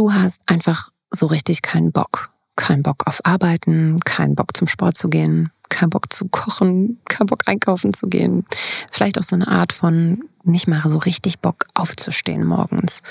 Du 0.00 0.14
hast 0.14 0.40
einfach 0.46 0.88
so 1.10 1.26
richtig 1.26 1.60
keinen 1.60 1.92
Bock. 1.92 2.30
Keinen 2.56 2.82
Bock 2.82 3.06
auf 3.06 3.20
Arbeiten, 3.24 4.00
keinen 4.00 4.34
Bock 4.34 4.56
zum 4.56 4.66
Sport 4.66 4.96
zu 4.96 5.10
gehen, 5.10 5.52
keinen 5.68 5.90
Bock 5.90 6.10
zu 6.10 6.26
kochen, 6.26 6.98
keinen 7.06 7.26
Bock 7.26 7.42
einkaufen 7.44 7.92
zu 7.92 8.06
gehen. 8.06 8.46
Vielleicht 8.90 9.18
auch 9.18 9.22
so 9.22 9.36
eine 9.36 9.48
Art 9.48 9.74
von 9.74 10.24
nicht 10.42 10.68
mal 10.68 10.80
so 10.86 10.96
richtig 10.96 11.40
Bock 11.40 11.66
aufzustehen 11.74 12.46
morgens. 12.46 13.02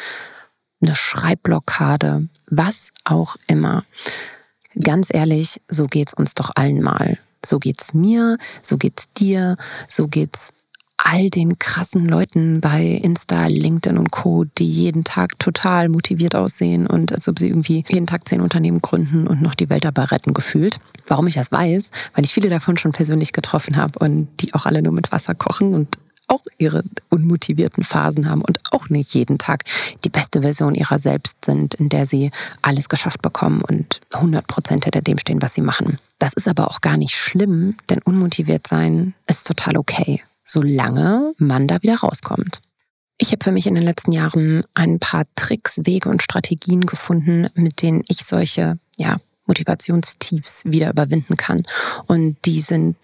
Eine 0.82 0.96
Schreibblockade, 0.96 2.28
was 2.48 2.90
auch 3.04 3.36
immer. 3.46 3.86
Ganz 4.74 5.10
ehrlich, 5.14 5.62
so 5.68 5.86
geht's 5.86 6.16
uns 6.16 6.34
doch 6.34 6.50
allen 6.56 6.82
mal. 6.82 7.20
So 7.46 7.60
geht's 7.60 7.94
mir, 7.94 8.40
so 8.64 8.78
geht's 8.78 9.14
dir, 9.16 9.58
so 9.90 10.08
geht's 10.08 10.54
all 11.02 11.30
den 11.30 11.58
krassen 11.58 12.08
Leuten 12.08 12.60
bei 12.60 12.84
Insta, 12.84 13.48
LinkedIn 13.48 13.98
und 13.98 14.12
Co., 14.12 14.44
die 14.44 14.70
jeden 14.70 15.04
Tag 15.04 15.40
total 15.40 15.88
motiviert 15.90 16.36
aussehen 16.36 16.88
und 16.88 17.14
als 17.14 17.28
ob 17.28 17.40
sie 17.40 17.48
irgendwie 17.48 17.86
jeden 17.88 18.06
Tag 18.06 18.28
zehn 18.28 18.42
Unternehmen 18.42 18.82
gründen 18.82 19.26
und 19.26 19.42
noch 19.42 19.56
die 19.56 19.70
Welt 19.70 19.86
dabei 19.86 20.04
retten 20.04 20.34
gefühlt. 20.34 20.78
Warum 21.08 21.28
ich 21.28 21.36
das 21.36 21.52
weiß, 21.52 21.92
weil 22.14 22.26
ich 22.26 22.34
viele 22.34 22.50
davon 22.50 22.78
schon 22.78 22.92
persönlich 22.92 23.32
getroffen 23.32 23.78
habe 23.78 23.98
und 24.00 24.28
die 24.42 24.54
auch 24.54 24.66
alle 24.66 24.82
nur 24.82 24.92
mit 24.92 25.12
Wasser 25.12 25.36
kochen 25.36 25.74
und 25.74 25.98
auch 26.28 26.44
ihre 26.60 26.84
unmotivierten 27.10 27.84
Phasen 27.84 28.30
haben 28.30 28.42
und 28.42 28.60
auch 28.72 28.90
nicht 28.90 29.16
jeden 29.16 29.40
Tag 29.40 29.64
die 30.04 30.10
beste 30.10 30.42
Version 30.42 30.76
ihrer 30.76 31.00
selbst 31.00 31.44
sind, 31.44 31.74
in 31.76 31.90
der 31.90 32.06
sie 32.06 32.30
alles 32.62 32.88
geschafft 32.88 33.24
bekommen 33.24 33.62
und 33.62 34.02
100 34.14 34.46
Prozent 34.46 34.84
hinter 34.84 35.02
dem 35.02 35.18
stehen, 35.18 35.42
was 35.42 35.56
sie 35.56 35.62
machen. 35.62 35.98
Das 36.20 36.34
ist 36.34 36.48
aber 36.48 36.68
auch 36.68 36.82
gar 36.82 36.98
nicht 36.98 37.16
schlimm, 37.16 37.78
denn 37.90 38.00
unmotiviert 38.04 38.68
sein 38.68 39.16
ist 39.28 39.48
total 39.48 39.78
okay 39.78 40.22
solange 40.50 41.34
man 41.38 41.68
da 41.68 41.82
wieder 41.82 41.98
rauskommt. 41.98 42.62
Ich 43.18 43.32
habe 43.32 43.44
für 43.44 43.52
mich 43.52 43.68
in 43.68 43.76
den 43.76 43.84
letzten 43.84 44.12
Jahren 44.12 44.64
ein 44.74 45.00
paar 45.00 45.26
Tricks, 45.36 45.82
Wege 45.84 46.10
und 46.10 46.24
Strategien 46.24 46.82
gefunden, 46.82 47.50
mit 47.54 47.82
denen 47.82 48.04
ich 48.08 48.26
solche 48.26 48.80
ja, 48.98 49.18
Motivationstiefs 49.46 50.64
wieder 50.66 50.90
überwinden 50.90 51.36
kann. 51.36 51.64
Und 52.08 52.38
die 52.46 52.62
sind 52.62 52.96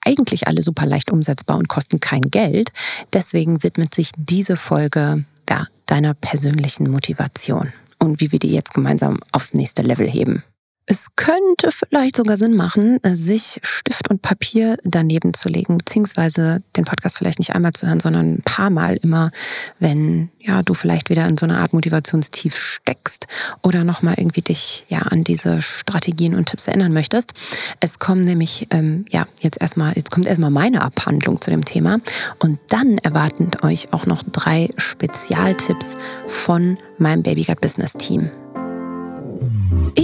eigentlich 0.00 0.46
alle 0.46 0.62
super 0.62 0.86
leicht 0.86 1.10
umsetzbar 1.10 1.58
und 1.58 1.68
kosten 1.68 1.98
kein 1.98 2.22
Geld. 2.22 2.70
Deswegen 3.12 3.62
widmet 3.64 3.94
sich 3.94 4.12
diese 4.16 4.56
Folge 4.56 5.24
ja, 5.50 5.66
deiner 5.86 6.14
persönlichen 6.14 6.88
Motivation 6.88 7.72
und 7.98 8.20
wie 8.20 8.30
wir 8.30 8.38
die 8.38 8.52
jetzt 8.52 8.74
gemeinsam 8.74 9.18
aufs 9.32 9.52
nächste 9.52 9.82
Level 9.82 10.08
heben. 10.08 10.44
Es 10.88 11.08
könnte 11.16 11.70
vielleicht 11.72 12.14
sogar 12.14 12.36
Sinn 12.36 12.54
machen, 12.54 13.00
sich 13.02 13.58
Stift 13.62 14.08
und 14.08 14.22
Papier 14.22 14.78
daneben 14.84 15.34
zu 15.34 15.48
legen, 15.48 15.78
beziehungsweise 15.78 16.62
den 16.76 16.84
Podcast 16.84 17.18
vielleicht 17.18 17.40
nicht 17.40 17.56
einmal 17.56 17.72
zu 17.72 17.88
hören, 17.88 17.98
sondern 17.98 18.34
ein 18.34 18.42
paar 18.42 18.70
Mal 18.70 18.96
immer, 19.02 19.32
wenn 19.80 20.30
ja 20.38 20.62
du 20.62 20.74
vielleicht 20.74 21.10
wieder 21.10 21.26
in 21.26 21.36
so 21.38 21.44
einer 21.44 21.58
Art 21.58 21.72
Motivationstief 21.72 22.56
steckst 22.56 23.26
oder 23.64 23.82
nochmal 23.82 24.14
irgendwie 24.16 24.42
dich 24.42 24.86
ja 24.88 25.00
an 25.00 25.24
diese 25.24 25.60
Strategien 25.60 26.36
und 26.36 26.48
Tipps 26.48 26.68
erinnern 26.68 26.92
möchtest. 26.92 27.32
Es 27.80 27.98
kommen 27.98 28.24
nämlich 28.24 28.68
ähm, 28.70 29.06
ja 29.10 29.26
jetzt 29.40 29.60
erstmal, 29.60 29.94
jetzt 29.94 30.12
kommt 30.12 30.26
erstmal 30.26 30.50
meine 30.50 30.82
Abhandlung 30.82 31.40
zu 31.40 31.50
dem 31.50 31.64
Thema 31.64 31.98
und 32.38 32.60
dann 32.68 32.98
erwarten 32.98 33.50
euch 33.62 33.92
auch 33.92 34.06
noch 34.06 34.22
drei 34.22 34.70
Spezialtipps 34.76 35.94
von 36.28 36.78
meinem 36.98 37.24
Babygut 37.24 37.60
Business 37.60 37.94
Team. 37.94 38.30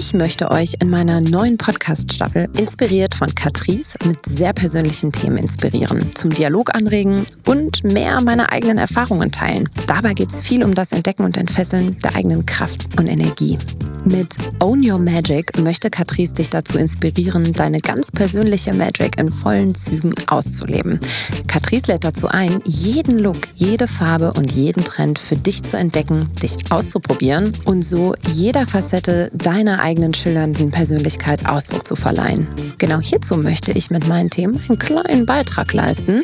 Ich 0.04 0.14
möchte 0.14 0.50
euch 0.50 0.74
in 0.80 0.90
meiner 0.90 1.20
neuen 1.20 1.58
Podcast-Staffel, 1.58 2.48
inspiriert 2.58 3.14
von 3.14 3.32
Catrice, 3.36 3.96
mit 4.04 4.18
sehr 4.26 4.52
persönlichen 4.52 5.12
Themen 5.12 5.36
inspirieren, 5.38 6.10
zum 6.16 6.30
Dialog 6.30 6.74
anregen 6.74 7.24
und 7.46 7.84
mehr 7.84 8.20
meiner 8.20 8.50
eigenen 8.52 8.78
Erfahrungen 8.78 9.30
teilen. 9.30 9.68
Dabei 9.86 10.14
geht 10.14 10.32
es 10.32 10.42
viel 10.42 10.64
um 10.64 10.74
das 10.74 10.90
Entdecken 10.90 11.22
und 11.22 11.36
Entfesseln 11.36 12.00
der 12.00 12.16
eigenen 12.16 12.44
Kraft 12.44 12.88
und 12.98 13.08
Energie. 13.08 13.58
Mit 14.04 14.34
Own 14.58 14.82
Your 14.84 14.98
Magic 14.98 15.56
möchte 15.60 15.88
Catrice 15.88 16.34
dich 16.34 16.50
dazu 16.50 16.76
inspirieren, 16.76 17.52
deine 17.52 17.78
ganz 17.78 18.10
persönliche 18.10 18.74
Magic 18.74 19.16
in 19.16 19.30
vollen 19.32 19.76
Zügen 19.76 20.12
auszuleben. 20.26 20.98
Catrice 21.46 21.92
lädt 21.92 22.02
dazu 22.02 22.26
ein, 22.26 22.60
jeden 22.64 23.20
Look, 23.20 23.36
jede 23.54 23.86
Farbe 23.86 24.32
und 24.32 24.50
jeden 24.50 24.82
Trend 24.82 25.20
für 25.20 25.36
dich 25.36 25.62
zu 25.62 25.76
entdecken, 25.76 26.28
dich 26.42 26.72
auszuprobieren 26.72 27.52
und 27.64 27.84
so 27.84 28.16
jeder 28.26 28.66
Facette 28.66 29.30
deiner 29.34 29.80
eigenen 29.80 29.91
schillernden 30.14 30.70
Persönlichkeit 30.70 31.46
Ausdruck 31.46 31.86
zu 31.86 31.96
verleihen. 31.96 32.48
Genau 32.78 32.98
hierzu 32.98 33.36
möchte 33.36 33.72
ich 33.72 33.90
mit 33.90 34.08
meinen 34.08 34.30
Themen 34.30 34.58
einen 34.68 34.78
kleinen 34.78 35.26
Beitrag 35.26 35.72
leisten. 35.72 36.22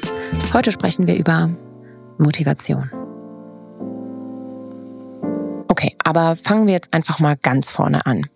Heute 0.54 0.72
sprechen 0.72 1.06
wir 1.06 1.16
über 1.16 1.50
Motivation. 2.18 2.90
Okay, 5.68 5.94
aber 6.02 6.34
fangen 6.34 6.66
wir 6.66 6.72
jetzt 6.72 6.94
einfach 6.94 7.18
mal 7.20 7.36
ganz 7.36 7.70
vorne 7.70 8.06
an. 8.06 8.26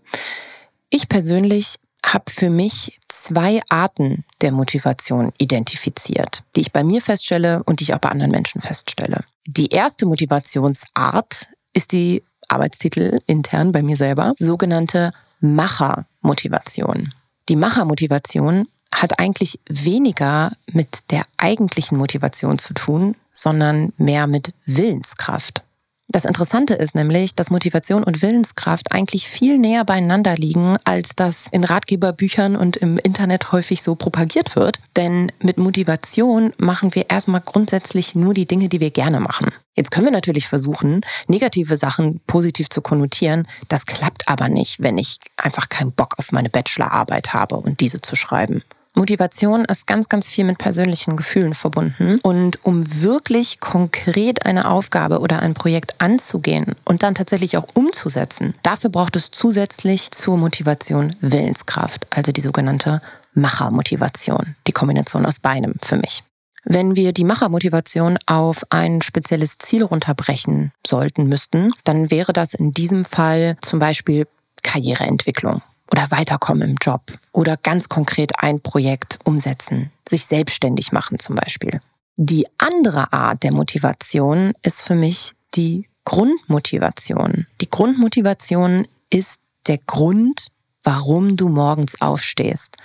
Ich 0.90 1.08
persönlich 1.08 1.76
habe 2.04 2.30
für 2.30 2.50
mich 2.50 3.00
zwei 3.08 3.60
Arten 3.68 4.24
der 4.42 4.52
Motivation 4.52 5.32
identifiziert, 5.38 6.42
die 6.56 6.60
ich 6.60 6.72
bei 6.72 6.84
mir 6.84 7.00
feststelle 7.00 7.62
und 7.64 7.80
die 7.80 7.84
ich 7.84 7.94
auch 7.94 8.00
bei 8.00 8.10
anderen 8.10 8.32
Menschen 8.32 8.60
feststelle. 8.60 9.24
Die 9.46 9.68
erste 9.68 10.04
Motivationsart 10.06 11.48
ist 11.72 11.92
die 11.92 12.22
Arbeitstitel 12.48 13.20
intern 13.26 13.72
bei 13.72 13.82
mir 13.82 13.96
selber, 13.96 14.34
sogenannte 14.38 15.12
Machermotivation. 15.42 17.12
Die 17.48 17.56
Machermotivation 17.56 18.68
hat 18.94 19.18
eigentlich 19.18 19.58
weniger 19.68 20.52
mit 20.66 21.10
der 21.10 21.24
eigentlichen 21.36 21.98
Motivation 21.98 22.58
zu 22.58 22.72
tun, 22.74 23.16
sondern 23.32 23.92
mehr 23.96 24.26
mit 24.26 24.54
Willenskraft. 24.64 25.62
Das 26.12 26.26
Interessante 26.26 26.74
ist 26.74 26.94
nämlich, 26.94 27.34
dass 27.34 27.50
Motivation 27.50 28.04
und 28.04 28.20
Willenskraft 28.20 28.92
eigentlich 28.92 29.28
viel 29.28 29.56
näher 29.58 29.82
beieinander 29.86 30.34
liegen, 30.36 30.76
als 30.84 31.16
das 31.16 31.46
in 31.50 31.64
Ratgeberbüchern 31.64 32.54
und 32.54 32.76
im 32.76 32.98
Internet 32.98 33.50
häufig 33.50 33.82
so 33.82 33.94
propagiert 33.94 34.54
wird. 34.54 34.78
Denn 34.94 35.32
mit 35.40 35.56
Motivation 35.56 36.52
machen 36.58 36.94
wir 36.94 37.08
erstmal 37.08 37.40
grundsätzlich 37.40 38.14
nur 38.14 38.34
die 38.34 38.46
Dinge, 38.46 38.68
die 38.68 38.80
wir 38.80 38.90
gerne 38.90 39.20
machen. 39.20 39.48
Jetzt 39.74 39.90
können 39.90 40.04
wir 40.04 40.12
natürlich 40.12 40.48
versuchen, 40.48 41.00
negative 41.28 41.78
Sachen 41.78 42.20
positiv 42.26 42.68
zu 42.68 42.82
konnotieren. 42.82 43.48
Das 43.68 43.86
klappt 43.86 44.28
aber 44.28 44.50
nicht, 44.50 44.82
wenn 44.82 44.98
ich 44.98 45.16
einfach 45.38 45.70
keinen 45.70 45.92
Bock 45.92 46.18
auf 46.18 46.30
meine 46.30 46.50
Bachelorarbeit 46.50 47.32
habe 47.32 47.56
und 47.56 47.80
diese 47.80 48.02
zu 48.02 48.16
schreiben. 48.16 48.62
Motivation 48.94 49.64
ist 49.64 49.86
ganz, 49.86 50.08
ganz 50.08 50.28
viel 50.28 50.44
mit 50.44 50.58
persönlichen 50.58 51.16
Gefühlen 51.16 51.54
verbunden. 51.54 52.18
Und 52.22 52.64
um 52.64 53.02
wirklich 53.02 53.58
konkret 53.60 54.44
eine 54.44 54.70
Aufgabe 54.70 55.20
oder 55.20 55.40
ein 55.40 55.54
Projekt 55.54 56.00
anzugehen 56.00 56.76
und 56.84 57.02
dann 57.02 57.14
tatsächlich 57.14 57.56
auch 57.56 57.66
umzusetzen, 57.74 58.54
dafür 58.62 58.90
braucht 58.90 59.16
es 59.16 59.30
zusätzlich 59.30 60.10
zur 60.10 60.36
Motivation 60.36 61.14
Willenskraft, 61.20 62.06
also 62.10 62.32
die 62.32 62.42
sogenannte 62.42 63.00
Machermotivation. 63.34 64.56
Die 64.66 64.72
Kombination 64.72 65.24
aus 65.24 65.40
beidem 65.40 65.74
für 65.82 65.96
mich. 65.96 66.22
Wenn 66.64 66.94
wir 66.94 67.12
die 67.12 67.24
Machermotivation 67.24 68.18
auf 68.26 68.64
ein 68.70 69.02
spezielles 69.02 69.58
Ziel 69.58 69.82
runterbrechen 69.82 70.72
sollten, 70.86 71.28
müssten, 71.28 71.72
dann 71.84 72.10
wäre 72.10 72.32
das 72.32 72.54
in 72.54 72.72
diesem 72.72 73.04
Fall 73.04 73.56
zum 73.62 73.78
Beispiel 73.78 74.28
Karriereentwicklung 74.62 75.62
oder 75.92 76.10
weiterkommen 76.10 76.70
im 76.70 76.76
Job 76.80 77.02
oder 77.32 77.56
ganz 77.56 77.88
konkret 77.88 78.32
ein 78.38 78.60
Projekt 78.60 79.18
umsetzen, 79.24 79.90
sich 80.08 80.24
selbstständig 80.24 80.90
machen 80.90 81.18
zum 81.18 81.36
Beispiel. 81.36 81.80
Die 82.16 82.46
andere 82.58 83.12
Art 83.12 83.42
der 83.42 83.52
Motivation 83.52 84.52
ist 84.62 84.82
für 84.82 84.94
mich 84.94 85.32
die 85.54 85.86
Grundmotivation. 86.04 87.46
Die 87.60 87.70
Grundmotivation 87.70 88.88
ist 89.10 89.38
der 89.66 89.78
Grund, 89.78 90.48
warum 90.82 91.36
du 91.36 91.48
morgens 91.48 92.00
aufstehst, 92.00 92.76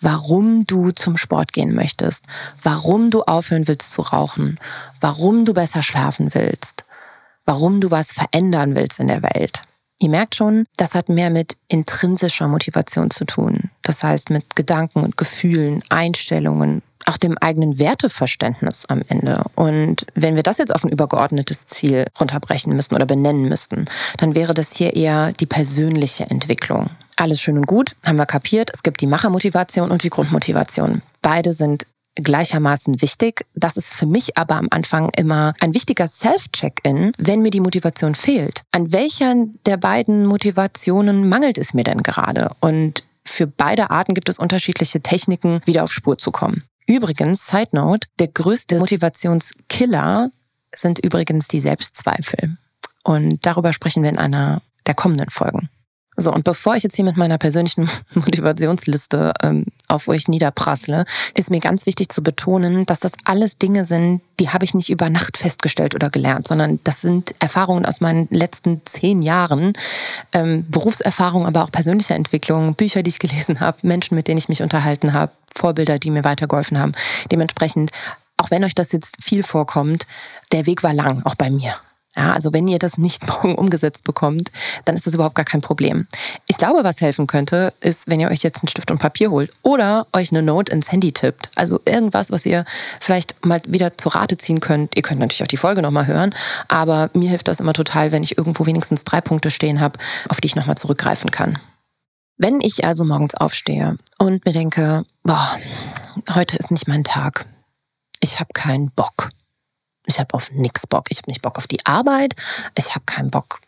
warum 0.00 0.64
du 0.64 0.92
zum 0.92 1.16
Sport 1.16 1.52
gehen 1.52 1.74
möchtest, 1.74 2.24
warum 2.62 3.10
du 3.10 3.22
aufhören 3.22 3.66
willst 3.66 3.90
zu 3.90 4.02
rauchen, 4.02 4.58
warum 5.00 5.44
du 5.44 5.54
besser 5.54 5.82
schlafen 5.82 6.32
willst, 6.34 6.84
warum 7.44 7.80
du 7.80 7.90
was 7.90 8.12
verändern 8.12 8.76
willst 8.76 9.00
in 9.00 9.08
der 9.08 9.22
Welt. 9.22 9.60
Ihr 10.00 10.08
merkt 10.08 10.34
schon, 10.34 10.66
das 10.76 10.94
hat 10.94 11.08
mehr 11.08 11.30
mit 11.30 11.56
intrinsischer 11.68 12.48
Motivation 12.48 13.10
zu 13.10 13.24
tun. 13.24 13.70
Das 13.82 14.02
heißt 14.02 14.30
mit 14.30 14.56
Gedanken 14.56 15.04
und 15.04 15.16
Gefühlen, 15.16 15.82
Einstellungen, 15.88 16.82
auch 17.06 17.16
dem 17.16 17.38
eigenen 17.38 17.78
Werteverständnis 17.78 18.86
am 18.86 19.02
Ende. 19.08 19.44
Und 19.54 20.06
wenn 20.14 20.36
wir 20.36 20.42
das 20.42 20.58
jetzt 20.58 20.74
auf 20.74 20.84
ein 20.84 20.90
übergeordnetes 20.90 21.66
Ziel 21.66 22.06
runterbrechen 22.18 22.74
müssten 22.74 22.94
oder 22.94 23.06
benennen 23.06 23.48
müssten, 23.48 23.84
dann 24.18 24.34
wäre 24.34 24.54
das 24.54 24.74
hier 24.76 24.94
eher 24.94 25.32
die 25.32 25.46
persönliche 25.46 26.24
Entwicklung. 26.24 26.90
Alles 27.16 27.40
schön 27.40 27.58
und 27.58 27.66
gut, 27.66 27.94
haben 28.04 28.16
wir 28.16 28.26
kapiert. 28.26 28.70
Es 28.74 28.82
gibt 28.82 29.00
die 29.00 29.06
Machermotivation 29.06 29.90
und 29.90 30.02
die 30.02 30.10
Grundmotivation. 30.10 31.02
Beide 31.22 31.52
sind 31.52 31.86
gleichermaßen 32.16 33.02
wichtig. 33.02 33.44
Das 33.54 33.76
ist 33.76 33.94
für 33.94 34.06
mich 34.06 34.36
aber 34.36 34.56
am 34.56 34.68
Anfang 34.70 35.10
immer 35.16 35.54
ein 35.60 35.74
wichtiger 35.74 36.08
Self-Check-in, 36.08 37.12
wenn 37.18 37.42
mir 37.42 37.50
die 37.50 37.60
Motivation 37.60 38.14
fehlt. 38.14 38.62
An 38.70 38.92
welcher 38.92 39.34
der 39.66 39.76
beiden 39.76 40.26
Motivationen 40.26 41.28
mangelt 41.28 41.58
es 41.58 41.74
mir 41.74 41.84
denn 41.84 42.02
gerade? 42.02 42.50
Und 42.60 43.04
für 43.24 43.46
beide 43.46 43.90
Arten 43.90 44.14
gibt 44.14 44.28
es 44.28 44.38
unterschiedliche 44.38 45.00
Techniken, 45.00 45.60
wieder 45.64 45.84
auf 45.84 45.92
Spur 45.92 46.18
zu 46.18 46.30
kommen. 46.30 46.64
Übrigens, 46.86 47.46
Side 47.46 47.70
Note, 47.72 48.08
der 48.18 48.28
größte 48.28 48.78
Motivationskiller 48.78 50.30
sind 50.74 50.98
übrigens 50.98 51.48
die 51.48 51.60
Selbstzweifel. 51.60 52.58
Und 53.04 53.44
darüber 53.46 53.72
sprechen 53.72 54.02
wir 54.02 54.10
in 54.10 54.18
einer 54.18 54.60
der 54.86 54.94
kommenden 54.94 55.30
Folgen. 55.30 55.70
So, 56.16 56.32
und 56.32 56.44
bevor 56.44 56.76
ich 56.76 56.82
jetzt 56.82 56.94
hier 56.96 57.04
mit 57.04 57.16
meiner 57.16 57.38
persönlichen 57.38 57.88
Motivationsliste 58.14 59.32
ähm, 59.42 59.66
auf 59.88 60.08
euch 60.08 60.28
niederprassle, 60.28 61.04
ist 61.36 61.50
mir 61.50 61.60
ganz 61.60 61.86
wichtig 61.86 62.08
zu 62.10 62.22
betonen, 62.22 62.86
dass 62.86 63.00
das 63.00 63.12
alles 63.24 63.58
Dinge 63.58 63.84
sind, 63.84 64.22
die 64.38 64.50
habe 64.50 64.64
ich 64.64 64.74
nicht 64.74 64.90
über 64.90 65.10
Nacht 65.10 65.36
festgestellt 65.36 65.94
oder 65.94 66.10
gelernt, 66.10 66.48
sondern 66.48 66.80
das 66.84 67.00
sind 67.00 67.34
Erfahrungen 67.40 67.84
aus 67.84 68.00
meinen 68.00 68.28
letzten 68.30 68.82
zehn 68.84 69.22
Jahren, 69.22 69.72
ähm, 70.32 70.66
Berufserfahrung, 70.70 71.46
aber 71.46 71.64
auch 71.64 71.72
persönliche 71.72 72.14
Entwicklung, 72.14 72.74
Bücher, 72.74 73.02
die 73.02 73.10
ich 73.10 73.18
gelesen 73.18 73.60
habe, 73.60 73.78
Menschen, 73.82 74.14
mit 74.14 74.28
denen 74.28 74.38
ich 74.38 74.48
mich 74.48 74.62
unterhalten 74.62 75.12
habe, 75.12 75.32
Vorbilder, 75.54 75.98
die 75.98 76.10
mir 76.10 76.24
weitergeholfen 76.24 76.78
haben. 76.78 76.92
Dementsprechend, 77.30 77.90
auch 78.36 78.50
wenn 78.50 78.64
euch 78.64 78.74
das 78.74 78.92
jetzt 78.92 79.22
viel 79.22 79.42
vorkommt, 79.42 80.06
der 80.52 80.66
Weg 80.66 80.82
war 80.82 80.94
lang, 80.94 81.22
auch 81.24 81.34
bei 81.34 81.50
mir. 81.50 81.74
Ja, 82.16 82.32
also 82.32 82.52
wenn 82.52 82.68
ihr 82.68 82.78
das 82.78 82.98
nicht 82.98 83.26
morgen 83.28 83.56
umgesetzt 83.56 84.04
bekommt, 84.04 84.50
dann 84.84 84.94
ist 84.94 85.06
das 85.06 85.14
überhaupt 85.14 85.34
gar 85.34 85.44
kein 85.44 85.60
Problem. 85.60 86.06
Ich 86.46 86.56
glaube, 86.56 86.84
was 86.84 87.00
helfen 87.00 87.26
könnte, 87.26 87.74
ist, 87.80 88.08
wenn 88.08 88.20
ihr 88.20 88.30
euch 88.30 88.42
jetzt 88.42 88.62
einen 88.62 88.68
Stift 88.68 88.90
und 88.90 88.98
Papier 88.98 89.30
holt 89.30 89.50
oder 89.62 90.06
euch 90.12 90.30
eine 90.30 90.42
Note 90.42 90.72
ins 90.72 90.92
Handy 90.92 91.12
tippt. 91.12 91.50
Also 91.54 91.80
irgendwas, 91.84 92.30
was 92.30 92.46
ihr 92.46 92.64
vielleicht 93.00 93.44
mal 93.44 93.60
wieder 93.66 93.96
zu 93.98 94.08
Rate 94.08 94.36
ziehen 94.36 94.60
könnt. 94.60 94.96
Ihr 94.96 95.02
könnt 95.02 95.20
natürlich 95.20 95.42
auch 95.42 95.48
die 95.48 95.56
Folge 95.56 95.82
nochmal 95.82 96.06
hören, 96.06 96.34
aber 96.68 97.10
mir 97.14 97.28
hilft 97.28 97.48
das 97.48 97.60
immer 97.60 97.72
total, 97.72 98.12
wenn 98.12 98.22
ich 98.22 98.38
irgendwo 98.38 98.66
wenigstens 98.66 99.04
drei 99.04 99.20
Punkte 99.20 99.50
stehen 99.50 99.80
habe, 99.80 99.98
auf 100.28 100.40
die 100.40 100.46
ich 100.46 100.56
nochmal 100.56 100.76
zurückgreifen 100.76 101.30
kann. 101.30 101.58
Wenn 102.36 102.60
ich 102.60 102.84
also 102.84 103.04
morgens 103.04 103.34
aufstehe 103.34 103.96
und 104.18 104.44
mir 104.44 104.52
denke, 104.52 105.04
boah, 105.22 105.56
heute 106.34 106.56
ist 106.56 106.70
nicht 106.70 106.88
mein 106.88 107.04
Tag. 107.04 107.46
Ich 108.20 108.40
habe 108.40 108.52
keinen 108.52 108.90
Bock 108.90 109.28
ich 110.06 110.18
habe 110.18 110.34
auf 110.34 110.50
nichts 110.50 110.86
Bock. 110.86 111.06
Ich 111.10 111.18
habe 111.18 111.30
nicht 111.30 111.42
Bock 111.42 111.58
auf 111.58 111.66
die 111.66 111.84
Arbeit. 111.86 112.34
Ich 112.76 112.94
habe 112.94 113.04
keinen 113.06 113.30
Bock, 113.30 113.60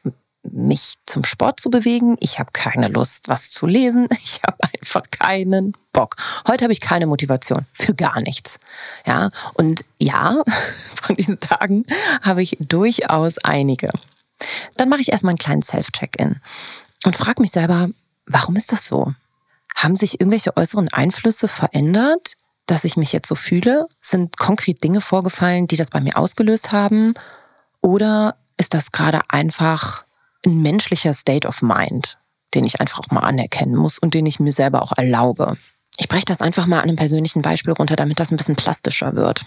mich 0.43 0.95
zum 1.07 1.25
Sport 1.25 1.61
zu 1.61 1.71
bewegen. 1.71 2.17
Ich 2.21 2.39
habe 2.39 2.51
keine 2.53 2.89
Lust, 2.89 3.29
was 3.29 3.51
zu 3.51 3.67
lesen. 3.67 4.09
Ich 4.23 4.43
habe 4.43 4.57
einfach 4.63 5.03
keinen 5.11 5.73
Bock. 5.93 6.17
Heute 6.47 6.65
habe 6.65 6.73
ich 6.73 6.81
keine 6.81 7.07
Motivation 7.07 7.67
für 7.73 7.95
gar 7.95 8.21
nichts. 8.23 8.59
Ja, 9.07 9.29
und 9.55 9.85
ja, 9.99 10.37
von 10.95 11.17
diesen 11.17 11.41
Tagen 11.41 11.85
habe 12.23 12.43
ich 12.43 12.57
durchaus 12.61 13.39
einige. 13.39 13.91
Dann 14.77 14.89
mache 14.89 15.01
ich 15.01 15.13
erstmal 15.13 15.31
einen 15.31 15.39
kleinen 15.39 15.63
Self-Check-In 15.63 16.41
und 17.05 17.17
frage 17.17 17.41
mich 17.41 17.51
selber, 17.51 17.89
warum 18.27 18.57
ist 18.57 18.73
das 18.73 18.87
so? 18.87 19.15
Haben 19.75 19.97
sich 19.97 20.21
irgendwelche 20.21 20.57
äußeren 20.57 20.89
Einflüsse 20.93 21.49
verändert? 21.49 22.37
Dass 22.67 22.85
ich 22.85 22.97
mich 22.97 23.13
jetzt 23.13 23.29
so 23.29 23.35
fühle? 23.35 23.87
Sind 24.03 24.37
konkret 24.37 24.83
Dinge 24.83 25.01
vorgefallen, 25.01 25.67
die 25.67 25.77
das 25.77 25.91
bei 25.91 26.01
mir 26.01 26.17
ausgelöst 26.17 26.73
haben? 26.73 27.15
Oder 27.81 28.37
ist 28.57 28.75
das 28.75 28.93
gerade 28.93 29.21
einfach 29.29 30.05
ein 30.45 30.63
menschlicher 30.63 31.13
State 31.13 31.47
of 31.47 31.63
Mind, 31.63 32.19
den 32.55 32.65
ich 32.65 32.81
einfach 32.81 33.01
auch 33.01 33.11
mal 33.11 33.21
anerkennen 33.21 33.77
muss 33.77 33.99
und 33.99 34.15
den 34.15 34.27
ich 34.27 34.41
mir 34.41 34.53
selber 34.53 34.83
auch 34.83 34.93
erlaube? 34.97 35.57
Ich 35.99 36.09
breche 36.09 36.27
das 36.27 36.43
einfach 36.43 36.67
mal 36.67 36.79
an 36.79 36.89
einem 36.89 36.97
persönlichen 36.97 37.43
Beispiel 37.43 37.73
runter, 37.73 37.97
damit 37.97 38.21
das 38.21 38.31
ein 38.31 38.37
bisschen 38.37 38.57
plastischer 38.57 39.15
wird. 39.15 39.43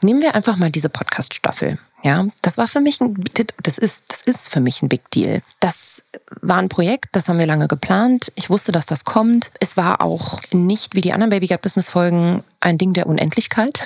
Nehmen 0.00 0.22
wir 0.22 0.34
einfach 0.34 0.56
mal 0.56 0.70
diese 0.70 0.88
Podcast-Staffel. 0.88 1.78
Ja, 2.04 2.26
das 2.42 2.58
war 2.58 2.68
für 2.68 2.80
mich 2.80 3.00
ein, 3.00 3.24
das 3.62 3.78
ist, 3.78 4.04
das 4.08 4.20
ist 4.20 4.52
für 4.52 4.60
mich 4.60 4.82
ein 4.82 4.90
Big 4.90 5.10
Deal. 5.10 5.40
Das 5.60 6.02
war 6.42 6.58
ein 6.58 6.68
Projekt, 6.68 7.06
das 7.12 7.28
haben 7.28 7.38
wir 7.38 7.46
lange 7.46 7.66
geplant. 7.66 8.30
Ich 8.34 8.50
wusste, 8.50 8.72
dass 8.72 8.84
das 8.84 9.04
kommt. 9.04 9.50
Es 9.58 9.78
war 9.78 10.02
auch 10.02 10.38
nicht 10.52 10.94
wie 10.94 11.00
die 11.00 11.14
anderen 11.14 11.30
Baby 11.30 11.46
Gut 11.46 11.62
Business 11.62 11.88
Folgen 11.88 12.44
ein 12.60 12.76
Ding 12.76 12.92
der 12.92 13.06
Unendlichkeit, 13.06 13.84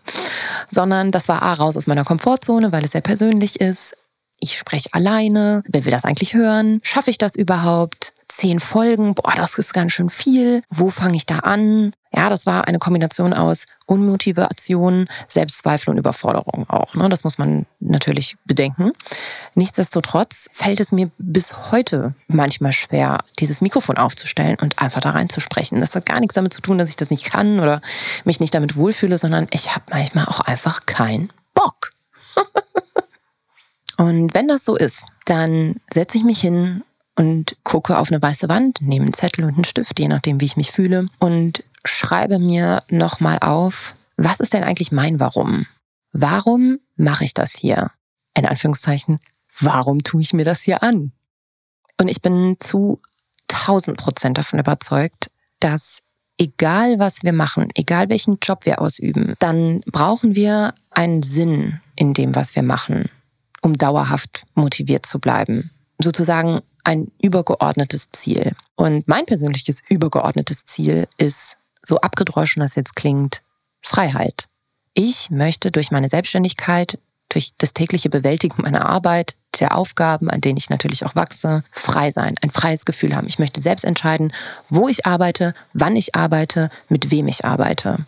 sondern 0.70 1.12
das 1.12 1.28
war 1.28 1.42
A, 1.42 1.52
raus 1.52 1.76
aus 1.76 1.86
meiner 1.86 2.04
Komfortzone, 2.04 2.72
weil 2.72 2.86
es 2.86 2.92
sehr 2.92 3.02
persönlich 3.02 3.60
ist. 3.60 3.94
Ich 4.40 4.56
spreche 4.56 4.88
alleine. 4.92 5.62
Wer 5.66 5.84
will 5.84 5.92
das 5.92 6.06
eigentlich 6.06 6.32
hören? 6.32 6.80
Schaffe 6.82 7.10
ich 7.10 7.18
das 7.18 7.36
überhaupt? 7.36 8.14
Zehn 8.30 8.60
Folgen, 8.60 9.14
boah, 9.14 9.34
das 9.36 9.58
ist 9.58 9.74
ganz 9.74 9.92
schön 9.92 10.08
viel. 10.08 10.62
Wo 10.70 10.90
fange 10.90 11.16
ich 11.16 11.26
da 11.26 11.40
an? 11.40 11.92
Ja, 12.12 12.28
das 12.28 12.46
war 12.46 12.66
eine 12.66 12.78
Kombination 12.78 13.32
aus 13.32 13.66
Unmotivation, 13.86 15.06
Selbstzweifel 15.28 15.90
und 15.90 15.98
Überforderung 15.98 16.68
auch. 16.68 16.94
Ne? 16.94 17.08
Das 17.08 17.22
muss 17.22 17.38
man 17.38 17.66
natürlich 17.78 18.36
bedenken. 18.44 18.92
Nichtsdestotrotz 19.54 20.48
fällt 20.52 20.80
es 20.80 20.90
mir 20.90 21.10
bis 21.18 21.70
heute 21.70 22.14
manchmal 22.26 22.72
schwer, 22.72 23.18
dieses 23.38 23.60
Mikrofon 23.60 23.96
aufzustellen 23.96 24.56
und 24.60 24.80
einfach 24.80 25.00
da 25.00 25.10
reinzusprechen. 25.10 25.78
Das 25.78 25.94
hat 25.94 26.06
gar 26.06 26.18
nichts 26.18 26.34
damit 26.34 26.52
zu 26.52 26.62
tun, 26.62 26.78
dass 26.78 26.90
ich 26.90 26.96
das 26.96 27.10
nicht 27.10 27.26
kann 27.26 27.60
oder 27.60 27.80
mich 28.24 28.40
nicht 28.40 28.54
damit 28.54 28.76
wohlfühle, 28.76 29.18
sondern 29.18 29.46
ich 29.52 29.74
habe 29.74 29.84
manchmal 29.90 30.24
auch 30.26 30.40
einfach 30.40 30.86
keinen 30.86 31.32
Bock. 31.54 31.90
und 33.98 34.34
wenn 34.34 34.48
das 34.48 34.64
so 34.64 34.76
ist, 34.76 35.04
dann 35.26 35.80
setze 35.92 36.18
ich 36.18 36.24
mich 36.24 36.40
hin 36.40 36.82
und 37.20 37.58
gucke 37.64 37.98
auf 37.98 38.10
eine 38.10 38.22
weiße 38.22 38.48
Wand, 38.48 38.80
nehme 38.80 39.04
einen 39.04 39.12
Zettel 39.12 39.44
und 39.44 39.54
einen 39.54 39.64
Stift, 39.64 40.00
je 40.00 40.08
nachdem, 40.08 40.40
wie 40.40 40.46
ich 40.46 40.56
mich 40.56 40.70
fühle, 40.70 41.06
und 41.18 41.62
schreibe 41.84 42.38
mir 42.38 42.82
nochmal 42.88 43.38
auf, 43.40 43.94
was 44.16 44.40
ist 44.40 44.54
denn 44.54 44.64
eigentlich 44.64 44.90
mein 44.90 45.20
Warum? 45.20 45.66
Warum 46.12 46.78
mache 46.96 47.24
ich 47.24 47.34
das 47.34 47.52
hier? 47.52 47.90
In 48.34 48.46
Anführungszeichen, 48.46 49.18
warum 49.60 50.02
tue 50.02 50.22
ich 50.22 50.32
mir 50.32 50.46
das 50.46 50.62
hier 50.62 50.82
an? 50.82 51.12
Und 51.98 52.08
ich 52.08 52.22
bin 52.22 52.56
zu 52.58 53.00
1000 53.52 53.98
Prozent 53.98 54.38
davon 54.38 54.58
überzeugt, 54.58 55.30
dass 55.58 55.98
egal 56.38 56.98
was 56.98 57.22
wir 57.22 57.34
machen, 57.34 57.68
egal 57.74 58.08
welchen 58.08 58.38
Job 58.42 58.64
wir 58.64 58.80
ausüben, 58.80 59.34
dann 59.40 59.82
brauchen 59.82 60.34
wir 60.34 60.72
einen 60.90 61.22
Sinn 61.22 61.80
in 61.96 62.14
dem, 62.14 62.34
was 62.34 62.56
wir 62.56 62.62
machen, 62.62 63.10
um 63.60 63.74
dauerhaft 63.74 64.44
motiviert 64.54 65.04
zu 65.04 65.18
bleiben. 65.18 65.70
Sozusagen 65.98 66.62
ein 66.84 67.10
übergeordnetes 67.20 68.10
Ziel. 68.12 68.52
Und 68.76 69.08
mein 69.08 69.26
persönliches 69.26 69.82
übergeordnetes 69.88 70.64
Ziel 70.64 71.06
ist, 71.18 71.56
so 71.82 72.00
abgedroschen 72.00 72.60
das 72.60 72.76
jetzt 72.76 72.96
klingt, 72.96 73.42
Freiheit. 73.82 74.48
Ich 74.94 75.30
möchte 75.30 75.70
durch 75.70 75.90
meine 75.90 76.08
Selbstständigkeit, 76.08 76.98
durch 77.28 77.52
das 77.58 77.72
tägliche 77.72 78.10
Bewältigen 78.10 78.62
meiner 78.62 78.88
Arbeit, 78.88 79.34
der 79.58 79.76
Aufgaben, 79.76 80.30
an 80.30 80.40
denen 80.40 80.56
ich 80.56 80.70
natürlich 80.70 81.04
auch 81.04 81.14
wachse, 81.14 81.62
frei 81.72 82.10
sein, 82.10 82.36
ein 82.40 82.50
freies 82.50 82.84
Gefühl 82.84 83.16
haben. 83.16 83.26
Ich 83.26 83.38
möchte 83.38 83.60
selbst 83.60 83.84
entscheiden, 83.84 84.32
wo 84.68 84.88
ich 84.88 85.06
arbeite, 85.06 85.54
wann 85.72 85.96
ich 85.96 86.14
arbeite, 86.14 86.70
mit 86.88 87.10
wem 87.10 87.28
ich 87.28 87.44
arbeite. 87.44 87.98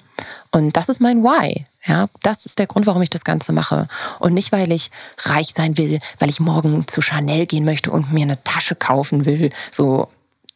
Und 0.50 0.76
das 0.76 0.88
ist 0.88 1.00
mein 1.00 1.22
Why. 1.22 1.66
Ja, 1.84 2.06
das 2.22 2.46
ist 2.46 2.58
der 2.58 2.66
Grund, 2.66 2.86
warum 2.86 3.02
ich 3.02 3.10
das 3.10 3.24
Ganze 3.24 3.52
mache. 3.52 3.88
Und 4.20 4.34
nicht, 4.34 4.52
weil 4.52 4.70
ich 4.70 4.90
reich 5.24 5.52
sein 5.54 5.76
will, 5.76 5.98
weil 6.20 6.30
ich 6.30 6.38
morgen 6.38 6.86
zu 6.86 7.02
Chanel 7.02 7.46
gehen 7.46 7.64
möchte 7.64 7.90
und 7.90 8.12
mir 8.12 8.22
eine 8.22 8.42
Tasche 8.44 8.76
kaufen 8.76 9.26
will. 9.26 9.50
So 9.72 10.08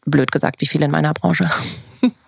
blöd 0.05 0.30
gesagt, 0.30 0.61
wie 0.61 0.66
viele 0.66 0.85
in 0.85 0.90
meiner 0.90 1.14
Branche. 1.14 1.50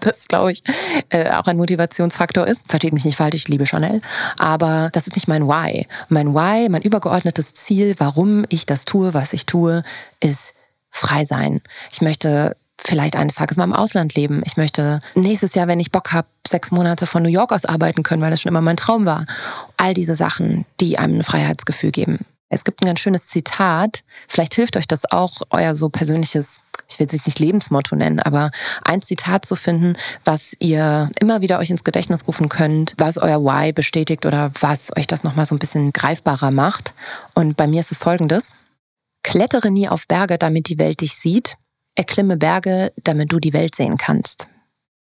Das, 0.00 0.26
glaube 0.26 0.50
ich, 0.50 0.64
äh, 1.10 1.30
auch 1.30 1.46
ein 1.46 1.56
Motivationsfaktor 1.56 2.46
ist. 2.46 2.68
Versteht 2.68 2.92
mich 2.92 3.04
nicht 3.04 3.16
falsch, 3.16 3.34
ich 3.34 3.48
liebe 3.48 3.66
Chanel. 3.66 4.00
Aber 4.38 4.90
das 4.92 5.06
ist 5.06 5.14
nicht 5.14 5.28
mein 5.28 5.46
Why. 5.46 5.86
Mein 6.08 6.34
Why, 6.34 6.68
mein 6.68 6.82
übergeordnetes 6.82 7.54
Ziel, 7.54 7.94
warum 7.98 8.44
ich 8.48 8.66
das 8.66 8.86
tue, 8.86 9.14
was 9.14 9.32
ich 9.32 9.46
tue, 9.46 9.82
ist 10.20 10.54
frei 10.90 11.24
sein. 11.24 11.60
Ich 11.92 12.00
möchte 12.00 12.56
vielleicht 12.88 13.16
eines 13.16 13.34
Tages 13.34 13.56
mal 13.56 13.64
im 13.64 13.72
Ausland 13.72 14.14
leben. 14.14 14.42
Ich 14.44 14.56
möchte 14.56 15.00
nächstes 15.14 15.54
Jahr, 15.54 15.68
wenn 15.68 15.80
ich 15.80 15.92
Bock 15.92 16.12
habe, 16.12 16.26
sechs 16.46 16.70
Monate 16.70 17.06
von 17.06 17.22
New 17.22 17.28
York 17.28 17.52
aus 17.52 17.64
arbeiten 17.64 18.02
können, 18.02 18.22
weil 18.22 18.30
das 18.30 18.40
schon 18.40 18.50
immer 18.50 18.62
mein 18.62 18.76
Traum 18.76 19.04
war. 19.04 19.26
All 19.76 19.94
diese 19.94 20.14
Sachen, 20.14 20.64
die 20.80 20.98
einem 20.98 21.18
ein 21.18 21.22
Freiheitsgefühl 21.22 21.90
geben. 21.90 22.20
Es 22.48 22.64
gibt 22.64 22.82
ein 22.82 22.86
ganz 22.86 23.00
schönes 23.00 23.26
Zitat. 23.26 24.02
Vielleicht 24.26 24.54
hilft 24.54 24.76
euch 24.76 24.86
das 24.86 25.10
auch, 25.10 25.42
euer 25.50 25.74
so 25.74 25.90
persönliches, 25.90 26.60
ich 26.88 26.98
will 26.98 27.06
es 27.06 27.12
jetzt 27.12 27.26
nicht 27.26 27.38
Lebensmotto 27.38 27.94
nennen, 27.94 28.20
aber 28.20 28.50
ein 28.84 29.02
Zitat 29.02 29.44
zu 29.44 29.54
finden, 29.54 29.96
was 30.24 30.52
ihr 30.58 31.10
immer 31.20 31.42
wieder 31.42 31.58
euch 31.58 31.68
ins 31.68 31.84
Gedächtnis 31.84 32.26
rufen 32.26 32.48
könnt, 32.48 32.94
was 32.96 33.18
euer 33.18 33.42
Why 33.42 33.72
bestätigt 33.72 34.24
oder 34.24 34.50
was 34.60 34.96
euch 34.96 35.06
das 35.06 35.24
nochmal 35.24 35.44
so 35.44 35.54
ein 35.54 35.58
bisschen 35.58 35.92
greifbarer 35.92 36.50
macht. 36.50 36.94
Und 37.34 37.58
bei 37.58 37.66
mir 37.66 37.80
ist 37.80 37.92
es 37.92 37.98
folgendes. 37.98 38.52
Klettere 39.22 39.70
nie 39.70 39.88
auf 39.88 40.08
Berge, 40.08 40.38
damit 40.38 40.70
die 40.70 40.78
Welt 40.78 41.02
dich 41.02 41.12
sieht. 41.12 41.56
Erklimme 41.98 42.36
Berge, 42.36 42.92
damit 43.02 43.32
du 43.32 43.40
die 43.40 43.52
Welt 43.52 43.74
sehen 43.74 43.96
kannst. 43.96 44.48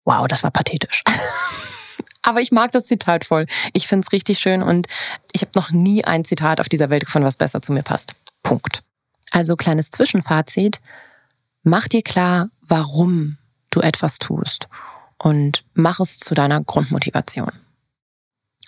Wow, 0.05 0.27
das 0.27 0.43
war 0.43 0.51
pathetisch. 0.51 1.03
Aber 2.23 2.43
ich 2.43 2.53
mag 2.53 2.71
das 2.73 2.87
Zitat 2.87 3.25
voll. 3.25 3.47
Ich 3.73 3.89
finde 3.89 4.05
es 4.07 4.13
richtig 4.13 4.39
schön 4.39 4.63
und 4.63 4.89
ich 5.33 5.41
habe 5.41 5.53
noch 5.55 5.71
nie 5.71 6.05
ein 6.05 6.23
Zitat 6.27 6.61
auf 6.61 6.69
dieser 6.69 6.91
Welt 6.91 7.07
gefunden, 7.07 7.27
was 7.27 7.37
besser 7.37 7.63
zu 7.63 7.73
mir 7.73 7.83
passt. 7.83 8.15
Punkt. 8.43 8.83
Also 9.31 9.57
kleines 9.57 9.91
Zwischenfazit. 9.91 10.83
Mach 11.63 11.89
dir 11.89 12.03
klar, 12.03 12.51
warum 12.61 13.39
du 13.71 13.81
etwas 13.81 14.19
tust 14.19 14.69
und 15.17 15.65
mach 15.73 15.99
es 15.99 16.19
zu 16.19 16.35
deiner 16.35 16.63
Grundmotivation. 16.63 17.53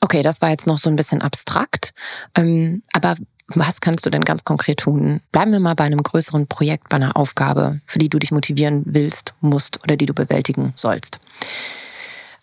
Okay, 0.00 0.22
das 0.22 0.40
war 0.40 0.48
jetzt 0.48 0.66
noch 0.66 0.78
so 0.78 0.88
ein 0.88 0.96
bisschen 0.96 1.20
abstrakt, 1.20 1.92
ähm, 2.34 2.82
aber 2.94 3.16
was 3.48 3.80
kannst 3.80 4.06
du 4.06 4.10
denn 4.10 4.22
ganz 4.22 4.44
konkret 4.44 4.80
tun? 4.80 5.20
Bleiben 5.30 5.52
wir 5.52 5.60
mal 5.60 5.74
bei 5.74 5.84
einem 5.84 6.02
größeren 6.02 6.46
Projekt, 6.46 6.88
bei 6.88 6.96
einer 6.96 7.16
Aufgabe, 7.16 7.80
für 7.86 7.98
die 7.98 8.08
du 8.08 8.18
dich 8.18 8.32
motivieren 8.32 8.82
willst, 8.86 9.34
musst 9.40 9.82
oder 9.82 9.96
die 9.96 10.06
du 10.06 10.14
bewältigen 10.14 10.72
sollst. 10.76 11.20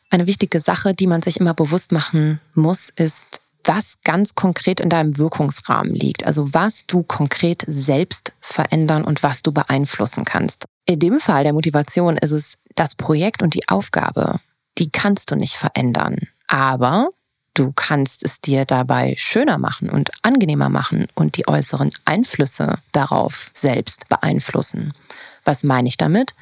Eine 0.09 0.27
wichtige 0.27 0.59
Sache, 0.59 0.93
die 0.93 1.07
man 1.07 1.21
sich 1.21 1.39
immer 1.39 1.53
bewusst 1.53 1.91
machen 1.91 2.39
muss, 2.53 2.89
ist, 2.95 3.25
was 3.63 3.97
ganz 4.03 4.35
konkret 4.35 4.79
in 4.79 4.89
deinem 4.89 5.17
Wirkungsrahmen 5.17 5.93
liegt. 5.93 6.25
Also 6.25 6.53
was 6.53 6.85
du 6.85 7.03
konkret 7.03 7.63
selbst 7.67 8.33
verändern 8.39 9.03
und 9.03 9.23
was 9.23 9.43
du 9.43 9.51
beeinflussen 9.51 10.25
kannst. 10.25 10.65
In 10.85 10.99
dem 10.99 11.19
Fall 11.19 11.43
der 11.43 11.53
Motivation 11.53 12.17
ist 12.17 12.31
es 12.31 12.55
das 12.75 12.95
Projekt 12.95 13.41
und 13.41 13.53
die 13.53 13.67
Aufgabe, 13.69 14.39
die 14.77 14.89
kannst 14.89 15.31
du 15.31 15.35
nicht 15.35 15.55
verändern. 15.55 16.17
Aber 16.47 17.09
du 17.53 17.71
kannst 17.73 18.23
es 18.23 18.41
dir 18.41 18.65
dabei 18.65 19.15
schöner 19.17 19.57
machen 19.57 19.89
und 19.89 20.11
angenehmer 20.23 20.69
machen 20.69 21.07
und 21.15 21.37
die 21.37 21.47
äußeren 21.47 21.91
Einflüsse 22.05 22.79
darauf 22.91 23.51
selbst 23.53 24.07
beeinflussen. 24.09 24.93
Was 25.43 25.63
meine 25.63 25.87
ich 25.87 25.97
damit? 25.97 26.33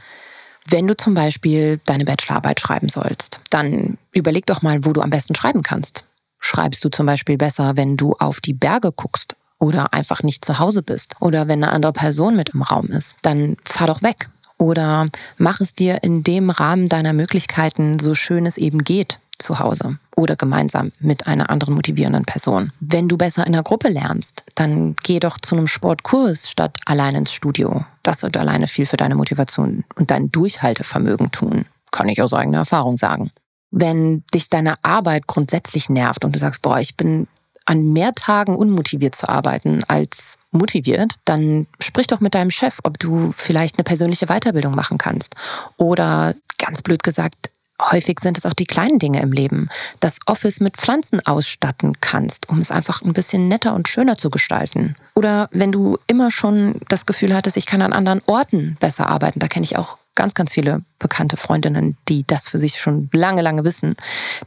Wenn 0.67 0.87
du 0.87 0.95
zum 0.95 1.13
Beispiel 1.13 1.79
deine 1.85 2.05
Bachelorarbeit 2.05 2.59
schreiben 2.59 2.89
sollst, 2.89 3.39
dann 3.49 3.97
überleg 4.13 4.45
doch 4.45 4.61
mal, 4.61 4.85
wo 4.85 4.93
du 4.93 5.01
am 5.01 5.09
besten 5.09 5.35
schreiben 5.35 5.63
kannst. 5.63 6.05
Schreibst 6.39 6.83
du 6.85 6.89
zum 6.89 7.05
Beispiel 7.05 7.37
besser, 7.37 7.75
wenn 7.75 7.97
du 7.97 8.13
auf 8.19 8.39
die 8.39 8.53
Berge 8.53 8.91
guckst 8.91 9.35
oder 9.57 9.93
einfach 9.93 10.23
nicht 10.23 10.45
zu 10.45 10.59
Hause 10.59 10.83
bist 10.83 11.15
oder 11.19 11.47
wenn 11.47 11.63
eine 11.63 11.73
andere 11.73 11.93
Person 11.93 12.35
mit 12.35 12.49
im 12.49 12.61
Raum 12.61 12.87
ist, 12.87 13.17
dann 13.23 13.57
fahr 13.65 13.87
doch 13.87 14.03
weg 14.03 14.29
oder 14.57 15.07
mach 15.37 15.59
es 15.59 15.73
dir 15.73 16.03
in 16.03 16.23
dem 16.23 16.49
Rahmen 16.49 16.87
deiner 16.87 17.13
Möglichkeiten 17.13 17.99
so 17.99 18.13
schön 18.13 18.45
es 18.45 18.57
eben 18.57 18.83
geht 18.83 19.19
zu 19.37 19.59
Hause 19.59 19.97
oder 20.19 20.35
gemeinsam 20.35 20.91
mit 20.99 21.27
einer 21.27 21.49
anderen 21.49 21.73
motivierenden 21.73 22.25
Person. 22.25 22.71
Wenn 22.79 23.07
du 23.07 23.17
besser 23.17 23.47
in 23.47 23.53
der 23.53 23.63
Gruppe 23.63 23.89
lernst, 23.89 24.43
dann 24.55 24.95
geh 25.03 25.19
doch 25.19 25.37
zu 25.37 25.55
einem 25.55 25.67
Sportkurs 25.67 26.49
statt 26.49 26.77
allein 26.85 27.15
ins 27.15 27.33
Studio. 27.33 27.85
Das 28.03 28.21
wird 28.21 28.37
alleine 28.37 28.67
viel 28.67 28.85
für 28.85 28.97
deine 28.97 29.15
Motivation 29.15 29.83
und 29.95 30.11
dein 30.11 30.29
Durchhaltevermögen 30.29 31.31
tun. 31.31 31.65
Kann 31.91 32.09
ich 32.09 32.21
aus 32.21 32.33
eigener 32.33 32.59
Erfahrung 32.59 32.97
sagen. 32.97 33.31
Wenn 33.71 34.23
dich 34.33 34.49
deine 34.49 34.75
Arbeit 34.83 35.27
grundsätzlich 35.27 35.89
nervt 35.89 36.25
und 36.25 36.35
du 36.35 36.39
sagst, 36.39 36.61
boah, 36.61 36.79
ich 36.79 36.97
bin 36.97 37.27
an 37.65 37.93
mehr 37.93 38.13
Tagen 38.13 38.55
unmotiviert 38.55 39.13
zu 39.13 39.29
arbeiten 39.29 39.83
als 39.87 40.37
motiviert, 40.51 41.13
dann 41.25 41.67
sprich 41.79 42.07
doch 42.07 42.19
mit 42.19 42.33
deinem 42.33 42.49
Chef, 42.49 42.79
ob 42.83 42.97
du 42.97 43.31
vielleicht 43.37 43.77
eine 43.77 43.83
persönliche 43.83 44.25
Weiterbildung 44.25 44.73
machen 44.73 44.97
kannst. 44.97 45.35
Oder 45.77 46.33
ganz 46.57 46.81
blöd 46.81 47.03
gesagt, 47.03 47.51
häufig 47.79 48.19
sind 48.19 48.37
es 48.37 48.45
auch 48.45 48.53
die 48.53 48.65
kleinen 48.65 48.99
Dinge 48.99 49.21
im 49.21 49.31
Leben. 49.31 49.69
Das 49.99 50.19
Office 50.25 50.59
mit 50.59 50.77
Pflanzen 50.77 51.25
ausstatten 51.25 51.99
kannst, 52.01 52.49
um 52.49 52.59
es 52.59 52.71
einfach 52.71 53.01
ein 53.01 53.13
bisschen 53.13 53.47
netter 53.47 53.73
und 53.73 53.87
schöner 53.87 54.17
zu 54.17 54.29
gestalten. 54.29 54.95
Oder 55.15 55.49
wenn 55.51 55.71
du 55.71 55.97
immer 56.07 56.31
schon 56.31 56.81
das 56.89 57.05
Gefühl 57.05 57.35
hattest, 57.35 57.57
ich 57.57 57.65
kann 57.65 57.81
an 57.81 57.93
anderen 57.93 58.21
Orten 58.25 58.77
besser 58.79 59.07
arbeiten, 59.07 59.39
da 59.39 59.47
kenne 59.47 59.65
ich 59.65 59.77
auch 59.77 59.97
ganz, 60.15 60.33
ganz 60.33 60.53
viele 60.53 60.81
bekannte 60.99 61.37
Freundinnen, 61.37 61.95
die 62.09 62.25
das 62.27 62.49
für 62.49 62.57
sich 62.57 62.77
schon 62.77 63.09
lange, 63.13 63.41
lange 63.41 63.63
wissen, 63.63 63.95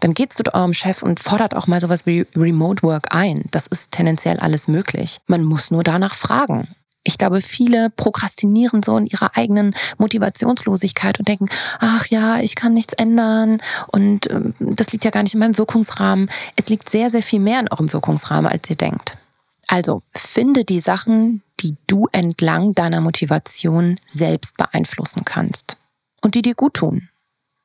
dann 0.01 0.13
geht 0.13 0.33
zu 0.33 0.43
eurem 0.53 0.75
Chef 0.75 1.03
und 1.03 1.19
fordert 1.19 1.57
auch 1.57 1.67
mal 1.67 1.81
sowas 1.81 2.05
wie 2.05 2.27
Remote 2.37 2.83
Work 2.83 3.15
ein. 3.15 3.45
Das 3.51 3.69
ist 3.69 3.91
tendenziell 3.91 4.39
alles 4.39 4.69
möglich. 4.69 5.21
Man 5.27 5.45
muss 5.45 5.71
nur 5.71 5.83
danach 5.83 6.15
fragen. 6.15 6.69
Ich 7.05 7.19
glaube, 7.19 7.41
viele 7.41 7.91
prokrastinieren 7.91 8.83
so 8.83 8.97
in 8.97 9.07
ihrer 9.07 9.37
eigenen 9.37 9.75
Motivationslosigkeit 9.99 11.19
und 11.19 11.27
denken, 11.27 11.49
ach 11.81 12.07
ja, 12.07 12.39
ich 12.39 12.55
kann 12.55 12.75
nichts 12.75 12.93
ändern 12.93 13.61
und 13.89 14.29
äh, 14.29 14.41
das 14.61 14.93
liegt 14.93 15.05
ja 15.05 15.11
gar 15.11 15.23
nicht 15.23 15.35
in 15.35 15.41
meinem 15.41 15.59
Wirkungsrahmen. 15.59 16.31
Es 16.57 16.69
liegt 16.69 16.89
sehr, 16.89 17.11
sehr 17.11 17.23
viel 17.23 17.41
mehr 17.41 17.61
in 17.61 17.69
eurem 17.69 17.93
Wirkungsrahmen, 17.93 18.51
als 18.51 18.71
ihr 18.71 18.77
denkt. 18.77 19.17
Also 19.67 20.03
finde 20.15 20.65
die 20.65 20.81
Sachen, 20.81 21.43
die 21.61 21.77
du 21.87 22.09
entlang 22.13 22.75
deiner 22.75 23.01
Motivation 23.01 23.99
selbst 24.07 24.57
beeinflussen 24.57 25.25
kannst 25.25 25.77
und 26.21 26.35
die 26.35 26.43
dir 26.43 26.55
gut 26.55 26.75
tun. 26.75 27.09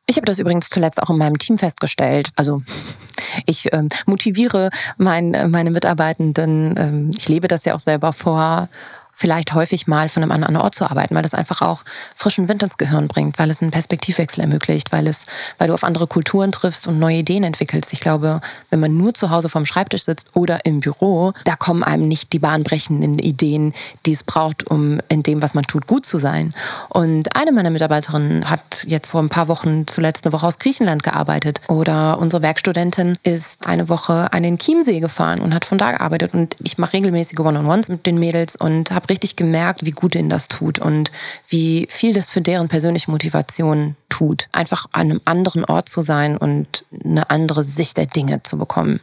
Ich 0.09 0.15
habe 0.15 0.25
das 0.25 0.39
übrigens 0.39 0.69
zuletzt 0.69 1.01
auch 1.01 1.09
in 1.09 1.17
meinem 1.17 1.37
Team 1.37 1.57
festgestellt. 1.57 2.29
Also 2.35 2.63
ich 3.45 3.71
ähm, 3.73 3.89
motiviere 4.05 4.69
mein, 4.97 5.37
meine 5.49 5.69
Mitarbeitenden, 5.69 6.75
ähm, 6.77 7.11
ich 7.15 7.27
lebe 7.27 7.47
das 7.47 7.65
ja 7.65 7.75
auch 7.75 7.79
selber 7.79 8.13
vor, 8.13 8.69
vielleicht 9.17 9.53
häufig 9.53 9.87
mal 9.87 10.07
von 10.09 10.23
einem 10.23 10.31
anderen 10.31 10.57
Ort 10.57 10.75
zu 10.75 10.89
arbeiten, 10.89 11.15
weil 11.15 11.23
das 11.23 11.33
einfach 11.33 11.61
auch 11.61 11.83
frischen 12.15 12.47
Wind 12.47 12.61
ins 12.63 12.77
Gehirn 12.77 13.07
bringt, 13.07 13.39
weil 13.39 13.49
es 13.49 13.61
einen 13.61 13.71
Perspektivwechsel 13.71 14.41
ermöglicht, 14.41 14.91
weil 14.91 15.07
es, 15.07 15.25
weil 15.57 15.67
du 15.67 15.73
auf 15.73 15.83
andere 15.83 16.07
Kulturen 16.07 16.51
triffst 16.51 16.87
und 16.87 16.99
neue 16.99 17.17
Ideen 17.17 17.43
entwickelst. 17.43 17.91
Ich 17.93 17.99
glaube, 17.99 18.41
wenn 18.69 18.79
man 18.79 18.95
nur 18.95 19.13
zu 19.13 19.31
Hause 19.31 19.49
vorm 19.49 19.65
Schreibtisch 19.65 20.03
sitzt 20.03 20.27
oder 20.33 20.65
im 20.65 20.79
Büro, 20.79 21.33
da 21.45 21.55
kommen 21.55 21.83
einem 21.83 22.07
nicht 22.07 22.31
die 22.31 22.39
bahnbrechenden 22.39 23.17
Ideen, 23.17 23.73
die 24.05 24.13
es 24.13 24.23
braucht, 24.23 24.67
um 24.67 24.99
in 25.09 25.23
dem, 25.23 25.41
was 25.41 25.55
man 25.55 25.65
tut, 25.65 25.87
gut 25.87 26.05
zu 26.05 26.19
sein. 26.19 26.53
Und 26.89 27.35
eine 27.35 27.51
meiner 27.51 27.71
Mitarbeiterinnen 27.71 28.49
hat 28.49 28.83
jetzt 28.85 29.11
vor 29.11 29.21
ein 29.21 29.29
paar 29.29 29.47
Wochen 29.47 29.87
zuletzt 29.87 30.25
eine 30.25 30.33
Woche 30.33 30.45
aus 30.45 30.59
Griechenland 30.59 31.01
gearbeitet. 31.01 31.61
Oder 31.67 32.19
unsere 32.19 32.43
Werkstudentin 32.43 33.17
ist 33.23 33.67
eine 33.67 33.89
Woche 33.89 34.31
an 34.31 34.43
den 34.43 34.59
Chiemsee 34.59 34.99
gefahren 34.99 35.39
und 35.39 35.55
hat 35.55 35.65
von 35.65 35.79
da 35.79 35.91
gearbeitet. 35.91 36.33
Und 36.35 36.55
ich 36.63 36.77
mache 36.77 36.93
regelmäßige 36.93 37.39
One-on-Ones 37.39 37.89
mit 37.89 38.05
den 38.05 38.19
Mädels 38.19 38.55
und 38.55 38.91
habe 38.91 39.06
richtig 39.09 39.35
gemerkt, 39.35 39.85
wie 39.85 39.91
gut 39.91 40.15
ihnen 40.15 40.29
das 40.29 40.47
tut 40.47 40.79
und 40.79 41.11
wie 41.47 41.87
viel 41.89 42.13
das 42.13 42.29
für 42.29 42.41
deren 42.41 42.67
persönliche 42.67 43.11
Motivation 43.11 43.95
tut. 44.09 44.47
Einfach 44.51 44.87
an 44.91 45.11
einem 45.11 45.21
anderen 45.25 45.65
Ort 45.65 45.89
zu 45.89 46.01
sein 46.01 46.37
und 46.37 46.85
eine 47.03 47.29
andere 47.29 47.63
Sicht 47.63 47.97
der 47.97 48.07
Dinge 48.07 48.43
zu 48.43 48.57
bekommen. 48.57 48.99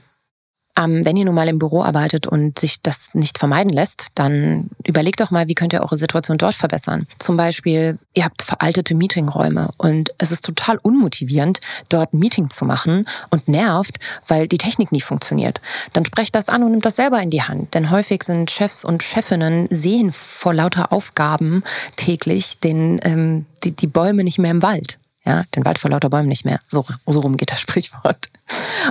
Ähm, 0.77 1.05
wenn 1.05 1.17
ihr 1.17 1.25
nun 1.25 1.35
mal 1.35 1.49
im 1.49 1.59
Büro 1.59 1.83
arbeitet 1.83 2.27
und 2.27 2.59
sich 2.59 2.83
das 2.83 3.11
nicht 3.15 3.39
vermeiden 3.39 3.73
lässt, 3.73 4.09
dann 4.15 4.71
überlegt 4.85 5.21
doch 5.21 5.31
mal, 5.31 5.47
wie 5.47 5.55
könnt 5.55 5.73
ihr 5.73 5.81
eure 5.81 5.97
Situation 5.97 6.37
dort 6.37 6.55
verbessern. 6.55 7.07
Zum 7.19 7.37
Beispiel, 7.37 7.99
ihr 8.13 8.25
habt 8.25 8.43
veraltete 8.43 8.95
Meetingräume 8.95 9.71
und 9.79 10.13
es 10.19 10.33
ist 10.33 10.45
total 10.45 10.79
unmotivierend, 10.79 11.61
dort 11.89 12.13
ein 12.13 12.19
Meeting 12.19 12.51
zu 12.51 12.65
machen 12.65 13.07
und 13.31 13.47
nervt, 13.47 13.99
weil 14.27 14.49
die 14.49 14.59
Technik 14.59 14.91
nie 14.91 15.01
funktioniert. 15.01 15.61
Dann 15.93 16.05
sprecht 16.05 16.35
das 16.35 16.49
an 16.49 16.63
und 16.65 16.73
nimmt 16.73 16.85
das 16.85 16.97
selber 16.97 17.23
in 17.23 17.31
die 17.31 17.43
Hand. 17.43 17.75
Denn 17.75 17.91
häufig 17.91 18.25
sind 18.25 18.51
Chefs 18.51 18.85
und 18.85 19.03
Chefinnen 19.03 19.69
sehen 19.71 20.11
vor 20.13 20.55
lauter 20.55 20.93
Aufgaben 20.93 21.63
täglich 21.97 22.59
den, 22.59 23.01
ähm, 23.03 23.47
die, 23.63 23.73
die 23.73 23.87
Bäume 23.87 24.25
nicht 24.25 24.39
mehr 24.39 24.51
im 24.51 24.63
Wald. 24.63 24.99
Ja, 25.25 25.43
den 25.55 25.65
Wald 25.65 25.79
vor 25.79 25.91
lauter 25.91 26.11
Bäumen 26.11 26.29
nicht 26.29 26.45
mehr. 26.45 26.61
So, 26.69 26.85
so 27.07 27.21
rum 27.21 27.37
geht 27.37 27.51
das 27.51 27.61
Sprichwort. 27.61 28.29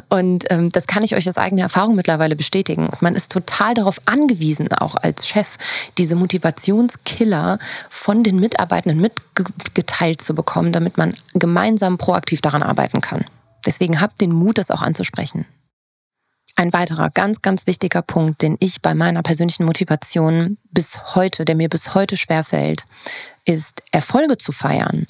Und 0.09 0.45
ähm, 0.49 0.69
das 0.69 0.87
kann 0.87 1.03
ich 1.03 1.15
euch 1.15 1.29
aus 1.29 1.37
eigener 1.37 1.63
Erfahrung 1.63 1.95
mittlerweile 1.95 2.35
bestätigen. 2.35 2.89
Man 3.01 3.15
ist 3.15 3.31
total 3.31 3.73
darauf 3.73 4.01
angewiesen, 4.05 4.71
auch 4.73 4.95
als 4.95 5.27
Chef, 5.27 5.57
diese 5.97 6.15
Motivationskiller 6.15 7.59
von 7.89 8.23
den 8.23 8.39
Mitarbeitenden 8.39 8.99
mitgeteilt 8.99 10.21
zu 10.21 10.33
bekommen, 10.33 10.71
damit 10.71 10.97
man 10.97 11.15
gemeinsam 11.33 11.97
proaktiv 11.97 12.41
daran 12.41 12.63
arbeiten 12.63 13.01
kann. 13.01 13.25
Deswegen 13.65 14.01
habt 14.01 14.19
den 14.19 14.33
Mut, 14.33 14.57
das 14.57 14.71
auch 14.71 14.81
anzusprechen. 14.81 15.45
Ein 16.55 16.73
weiterer 16.73 17.09
ganz, 17.09 17.41
ganz 17.41 17.65
wichtiger 17.65 18.01
Punkt, 18.01 18.41
den 18.41 18.57
ich 18.59 18.81
bei 18.81 18.93
meiner 18.93 19.23
persönlichen 19.23 19.65
Motivation 19.65 20.55
bis 20.71 21.15
heute, 21.15 21.45
der 21.45 21.55
mir 21.55 21.69
bis 21.69 21.95
heute 21.95 22.15
schwerfällt, 22.15 22.83
ist 23.45 23.81
Erfolge 23.91 24.37
zu 24.37 24.51
feiern. 24.51 25.07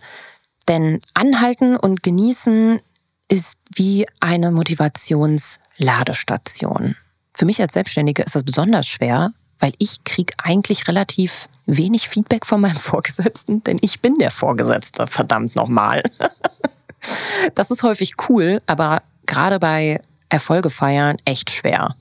Denn 0.70 1.02
anhalten 1.14 1.76
und 1.76 2.04
genießen 2.04 2.80
ist 3.27 3.58
wie 3.75 4.08
eine 4.20 4.51
Motivationsladestation. 4.51 6.96
Für 7.34 7.46
mich 7.46 7.62
als 7.62 7.74
Selbstständige 7.74 8.24
ist 8.24 8.36
das 8.36 8.44
besonders 8.44 8.88
schwer, 8.88 9.34
weil 9.60 9.74
ich 9.80 10.03
kriege 10.03 10.34
eigentlich 10.38 10.88
relativ 10.88 11.50
wenig 11.65 12.10
Feedback 12.10 12.46
von 12.46 12.62
meinem 12.62 12.75
Vorgesetzten, 12.77 13.63
denn 13.63 13.80
ich 13.82 14.01
bin 14.01 14.18
der 14.18 14.32
Vorgesetzte, 14.32 15.08
verdammt 15.08 15.56
nochmal. 15.56 16.03
Das 17.56 17.70
ist 17.70 17.84
häufig 17.84 18.13
cool, 18.30 18.62
aber 18.65 19.01
gerade 19.25 19.60
bei 19.60 20.00
Erfolge 20.30 20.70
feiern 20.70 21.18
echt 21.25 21.51
schwer. 21.51 21.96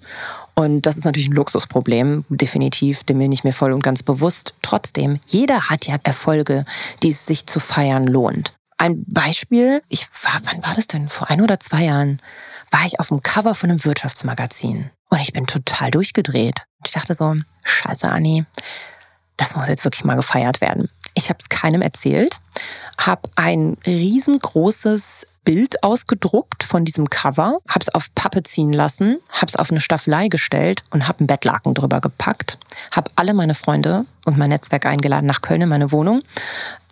Und 0.54 0.82
das 0.82 0.96
ist 0.96 1.04
natürlich 1.04 1.28
ein 1.28 1.34
Luxusproblem, 1.34 2.24
definitiv, 2.28 3.02
dem 3.04 3.18
bin 3.18 3.32
ich 3.32 3.42
mir 3.42 3.52
voll 3.52 3.72
und 3.72 3.82
ganz 3.82 4.02
bewusst. 4.02 4.54
Trotzdem, 4.62 5.18
jeder 5.26 5.70
hat 5.70 5.86
ja 5.86 5.96
Erfolge, 6.02 6.64
die 7.02 7.08
es 7.08 7.26
sich 7.26 7.46
zu 7.46 7.58
feiern 7.58 8.06
lohnt. 8.06 8.52
Ein 8.82 9.04
Beispiel, 9.06 9.80
ich 9.86 10.08
war, 10.24 10.40
wann 10.42 10.60
war 10.64 10.74
das 10.74 10.88
denn? 10.88 11.08
Vor 11.08 11.30
ein 11.30 11.40
oder 11.40 11.60
zwei 11.60 11.84
Jahren 11.84 12.20
war 12.72 12.84
ich 12.84 12.98
auf 12.98 13.10
dem 13.10 13.22
Cover 13.22 13.54
von 13.54 13.70
einem 13.70 13.84
Wirtschaftsmagazin. 13.84 14.90
Und 15.08 15.20
ich 15.20 15.32
bin 15.32 15.46
total 15.46 15.92
durchgedreht. 15.92 16.64
Ich 16.84 16.90
dachte 16.90 17.14
so, 17.14 17.36
scheiße, 17.62 18.10
Anni, 18.10 18.44
das 19.36 19.54
muss 19.54 19.68
jetzt 19.68 19.84
wirklich 19.84 20.04
mal 20.04 20.16
gefeiert 20.16 20.60
werden. 20.60 20.90
Ich 21.14 21.28
habe 21.28 21.38
es 21.38 21.48
keinem 21.48 21.80
erzählt, 21.80 22.40
habe 22.98 23.22
ein 23.36 23.76
riesengroßes 23.86 25.28
Bild 25.44 25.82
ausgedruckt 25.82 26.62
von 26.62 26.84
diesem 26.84 27.10
Cover, 27.10 27.58
habe 27.68 27.80
es 27.80 27.88
auf 27.88 28.14
Pappe 28.14 28.42
ziehen 28.42 28.72
lassen, 28.72 29.18
habe 29.30 29.46
es 29.46 29.56
auf 29.56 29.70
eine 29.70 29.80
Staffelei 29.80 30.28
gestellt 30.28 30.82
und 30.90 31.08
habe 31.08 31.20
einen 31.20 31.26
Bettlaken 31.26 31.74
drüber 31.74 32.00
gepackt, 32.00 32.58
habe 32.92 33.10
alle 33.16 33.34
meine 33.34 33.54
Freunde 33.54 34.06
und 34.24 34.38
mein 34.38 34.50
Netzwerk 34.50 34.86
eingeladen 34.86 35.26
nach 35.26 35.42
Köln 35.42 35.62
in 35.62 35.68
meine 35.68 35.90
Wohnung, 35.90 36.22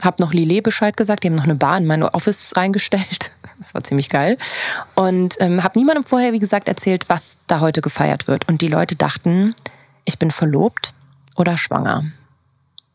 habe 0.02 0.21
noch 0.21 0.33
Lillet 0.33 0.62
Bescheid 0.62 0.97
gesagt, 0.97 1.23
die 1.23 1.28
haben 1.28 1.37
noch 1.37 1.45
eine 1.45 1.54
Bar 1.54 1.78
in 1.78 1.87
mein 1.87 2.02
Office 2.02 2.52
reingestellt. 2.57 3.33
Das 3.59 3.75
war 3.75 3.85
ziemlich 3.85 4.09
geil. 4.09 4.38
Und 4.95 5.37
ähm, 5.38 5.62
habe 5.62 5.78
niemandem 5.78 6.02
vorher, 6.02 6.33
wie 6.33 6.38
gesagt, 6.38 6.66
erzählt, 6.66 7.04
was 7.09 7.37
da 7.47 7.61
heute 7.61 7.83
gefeiert 7.83 8.26
wird. 8.26 8.49
Und 8.49 8.62
die 8.62 8.69
Leute 8.69 8.97
dachten, 8.97 9.54
ich 10.07 10.19
bin 10.19 10.30
verlobt 10.30 10.95
oder 11.37 11.59
schwanger. 11.59 12.04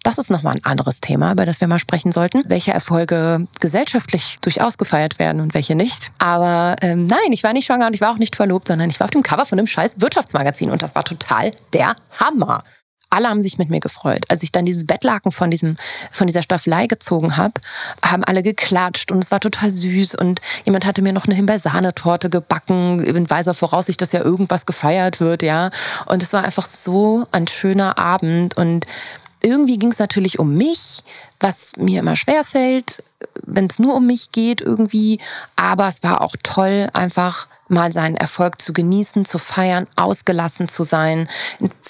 Das 0.05 0.19
ist 0.19 0.29
nochmal 0.29 0.53
ein 0.53 0.63
anderes 0.63 1.01
Thema, 1.01 1.31
über 1.31 1.47
das 1.47 1.59
wir 1.61 1.67
mal 1.67 1.79
sprechen 1.79 2.11
sollten. 2.11 2.43
Welche 2.47 2.71
Erfolge 2.71 3.47
gesellschaftlich 3.59 4.37
durchaus 4.39 4.77
gefeiert 4.77 5.17
werden 5.17 5.41
und 5.41 5.55
welche 5.55 5.73
nicht. 5.73 6.11
Aber 6.19 6.75
ähm, 6.81 7.07
nein, 7.07 7.31
ich 7.31 7.43
war 7.43 7.53
nicht 7.53 7.65
schwanger 7.65 7.87
und 7.87 7.95
ich 7.95 8.01
war 8.01 8.11
auch 8.11 8.19
nicht 8.19 8.35
verlobt, 8.35 8.67
sondern 8.67 8.91
ich 8.91 8.99
war 8.99 9.05
auf 9.05 9.11
dem 9.11 9.23
Cover 9.23 9.47
von 9.47 9.57
einem 9.57 9.65
scheiß 9.65 10.01
Wirtschaftsmagazin 10.01 10.69
und 10.69 10.83
das 10.83 10.93
war 10.93 11.03
total 11.03 11.49
der 11.73 11.95
Hammer 12.19 12.63
alle 13.11 13.29
haben 13.29 13.41
sich 13.41 13.57
mit 13.57 13.69
mir 13.69 13.79
gefreut. 13.79 14.25
Als 14.27 14.43
ich 14.43 14.51
dann 14.51 14.65
dieses 14.65 14.85
Bettlaken 14.85 15.31
von 15.31 15.49
diesem 15.49 15.75
von 16.11 16.27
dieser 16.27 16.41
Staffelei 16.41 16.87
gezogen 16.87 17.37
habe, 17.37 17.53
haben 18.03 18.25
alle 18.25 18.43
geklatscht 18.43 19.09
und 19.09 19.23
es 19.23 19.31
war 19.31 19.39
total 19.39 19.71
süß 19.71 20.15
und 20.15 20.41
jemand 20.65 20.85
hatte 20.85 21.01
mir 21.01 21.13
noch 21.13 21.25
eine 21.25 21.35
Himbeersahnetorte 21.35 22.29
gebacken 22.29 23.01
in 23.01 23.29
weiser 23.29 23.53
Voraussicht, 23.53 24.01
dass 24.01 24.11
ja 24.11 24.21
irgendwas 24.21 24.65
gefeiert 24.65 25.21
wird, 25.21 25.43
ja. 25.43 25.69
Und 26.07 26.23
es 26.23 26.33
war 26.33 26.43
einfach 26.43 26.65
so 26.65 27.25
ein 27.31 27.47
schöner 27.47 27.97
Abend 27.97 28.57
und 28.57 28.85
irgendwie 29.45 29.77
ging 29.77 29.91
es 29.91 29.99
natürlich 29.99 30.39
um 30.39 30.55
mich, 30.55 31.03
was 31.39 31.73
mir 31.77 31.99
immer 31.99 32.15
schwer 32.15 32.43
fällt, 32.43 33.03
wenn 33.45 33.67
es 33.67 33.79
nur 33.79 33.95
um 33.95 34.07
mich 34.07 34.31
geht 34.31 34.61
irgendwie. 34.61 35.19
Aber 35.55 35.87
es 35.87 36.03
war 36.03 36.21
auch 36.21 36.35
toll, 36.41 36.89
einfach 36.93 37.47
mal 37.67 37.91
seinen 37.91 38.15
Erfolg 38.15 38.61
zu 38.61 38.73
genießen, 38.73 39.25
zu 39.25 39.37
feiern, 39.37 39.85
ausgelassen 39.95 40.67
zu 40.67 40.83
sein, 40.83 41.27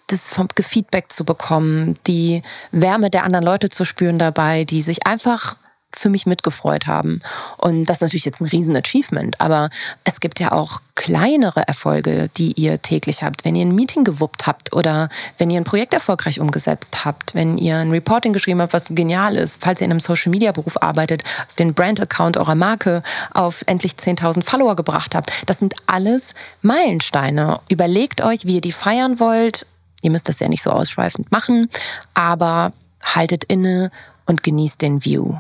das 0.08 0.34
vom 0.34 0.48
Feedback 0.58 1.12
zu 1.12 1.26
bekommen, 1.26 1.98
die 2.08 2.44
Wärme 2.72 3.10
der 3.10 3.24
anderen 3.24 3.46
Leute 3.46 3.70
zu 3.70 3.86
spüren 3.86 4.20
dabei, 4.20 4.64
die 4.66 4.82
sich 4.82 5.06
einfach 5.06 5.58
für 6.00 6.10
mich 6.10 6.26
mitgefreut 6.26 6.88
haben. 6.88 7.20
Und 7.58 7.86
das 7.86 7.98
ist 7.98 8.02
natürlich 8.02 8.26
jetzt 8.26 8.42
ein 8.42 8.48
riesen 8.48 8.76
Achievement, 8.76 9.40
aber 9.40 9.70
es 10.04 10.20
gibt 10.20 10.40
ja 10.40 10.52
auch 10.52 10.82
kleinere 10.96 11.68
Erfolge, 11.68 12.30
die 12.38 12.54
ihr 12.54 12.82
täglich 12.82 13.22
habt. 13.22 13.44
Wenn 13.44 13.56
ihr 13.56 13.66
ein 13.66 13.76
Meeting 13.76 14.06
gewuppt 14.06 14.48
habt 14.48 14.74
oder 14.74 15.10
wenn 15.38 15.50
ihr 15.50 15.60
ein 15.60 15.66
Projekt 15.66 15.94
erfolgreich 15.94 16.40
umgesetzt 16.40 17.04
habt, 17.04 17.36
wenn 17.36 17.58
ihr 17.58 17.78
ein 17.78 17.92
Reporting 17.92 18.32
geschrieben 18.34 18.62
habt, 18.62 18.74
was 18.74 18.88
genial 18.90 19.36
ist, 19.36 19.62
falls 19.62 19.82
ihr 19.82 19.86
in 19.86 19.92
einem 19.92 20.00
Social-Media-Beruf 20.00 20.82
arbeitet, 20.82 21.24
den 21.60 21.74
Brand-Account 21.74 22.38
eurer 22.38 22.56
Marke 22.56 23.04
auf 23.34 23.64
endlich 23.68 23.94
10.000 23.94 24.44
Follower 24.44 24.76
gebracht 24.76 25.16
habt. 25.16 25.32
Das 25.46 25.60
sind 25.60 25.76
alles 25.86 26.34
Meilensteine. 26.62 27.60
Überlegt 27.68 28.22
euch, 28.22 28.46
wie 28.46 28.56
ihr 28.56 28.62
die 28.62 28.72
feiern 28.72 29.20
wollt. 29.20 29.66
Ihr 30.02 30.12
müsst 30.12 30.30
das 30.30 30.40
ja 30.40 30.48
nicht 30.48 30.64
so 30.64 30.70
ausschweifend 30.70 31.32
machen, 31.32 31.70
aber 32.14 32.74
haltet 33.04 33.44
inne 33.46 33.92
und 34.26 34.44
genießt 34.44 34.82
den 34.82 35.04
View. 35.04 35.36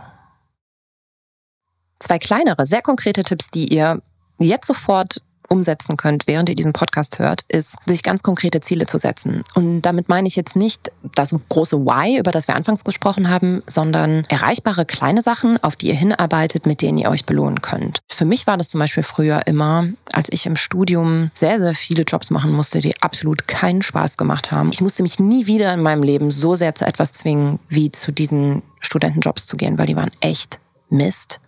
Zwei 1.99 2.19
kleinere, 2.19 2.65
sehr 2.65 2.81
konkrete 2.81 3.23
Tipps, 3.23 3.49
die 3.51 3.73
ihr 3.73 4.01
jetzt 4.39 4.67
sofort 4.67 5.21
umsetzen 5.49 5.97
könnt, 5.97 6.27
während 6.27 6.49
ihr 6.49 6.55
diesen 6.55 6.73
Podcast 6.73 7.19
hört, 7.19 7.45
ist, 7.47 7.75
sich 7.85 8.03
ganz 8.03 8.23
konkrete 8.23 8.59
Ziele 8.61 8.85
zu 8.85 8.97
setzen. 8.97 9.43
Und 9.53 9.81
damit 9.81 10.09
meine 10.09 10.27
ich 10.27 10.35
jetzt 10.35 10.55
nicht 10.55 10.91
das 11.15 11.35
große 11.49 11.77
Why, 11.85 12.19
über 12.19 12.31
das 12.31 12.47
wir 12.47 12.55
anfangs 12.55 12.83
gesprochen 12.83 13.29
haben, 13.29 13.63
sondern 13.67 14.23
erreichbare 14.29 14.85
kleine 14.85 15.21
Sachen, 15.21 15.61
auf 15.63 15.75
die 15.75 15.87
ihr 15.87 15.95
hinarbeitet, 15.95 16.65
mit 16.65 16.81
denen 16.81 16.97
ihr 16.97 17.09
euch 17.09 17.25
belohnen 17.25 17.61
könnt. 17.61 17.99
Für 18.09 18.25
mich 18.25 18.47
war 18.47 18.57
das 18.57 18.69
zum 18.69 18.79
Beispiel 18.79 19.03
früher 19.03 19.45
immer, 19.45 19.87
als 20.11 20.29
ich 20.31 20.45
im 20.45 20.55
Studium 20.55 21.31
sehr, 21.33 21.59
sehr 21.59 21.75
viele 21.75 22.03
Jobs 22.03 22.31
machen 22.31 22.51
musste, 22.51 22.79
die 22.79 23.01
absolut 23.01 23.47
keinen 23.47 23.81
Spaß 23.81 24.17
gemacht 24.17 24.51
haben. 24.51 24.71
Ich 24.71 24.81
musste 24.81 25.03
mich 25.03 25.19
nie 25.19 25.47
wieder 25.47 25.73
in 25.73 25.81
meinem 25.81 26.03
Leben 26.03 26.31
so 26.31 26.55
sehr 26.55 26.75
zu 26.75 26.85
etwas 26.85 27.11
zwingen, 27.13 27.59
wie 27.69 27.91
zu 27.91 28.11
diesen 28.11 28.63
Studentenjobs 28.81 29.45
zu 29.47 29.57
gehen, 29.57 29.77
weil 29.77 29.87
die 29.87 29.95
waren 29.95 30.11
echt 30.21 30.59
Mist 30.89 31.39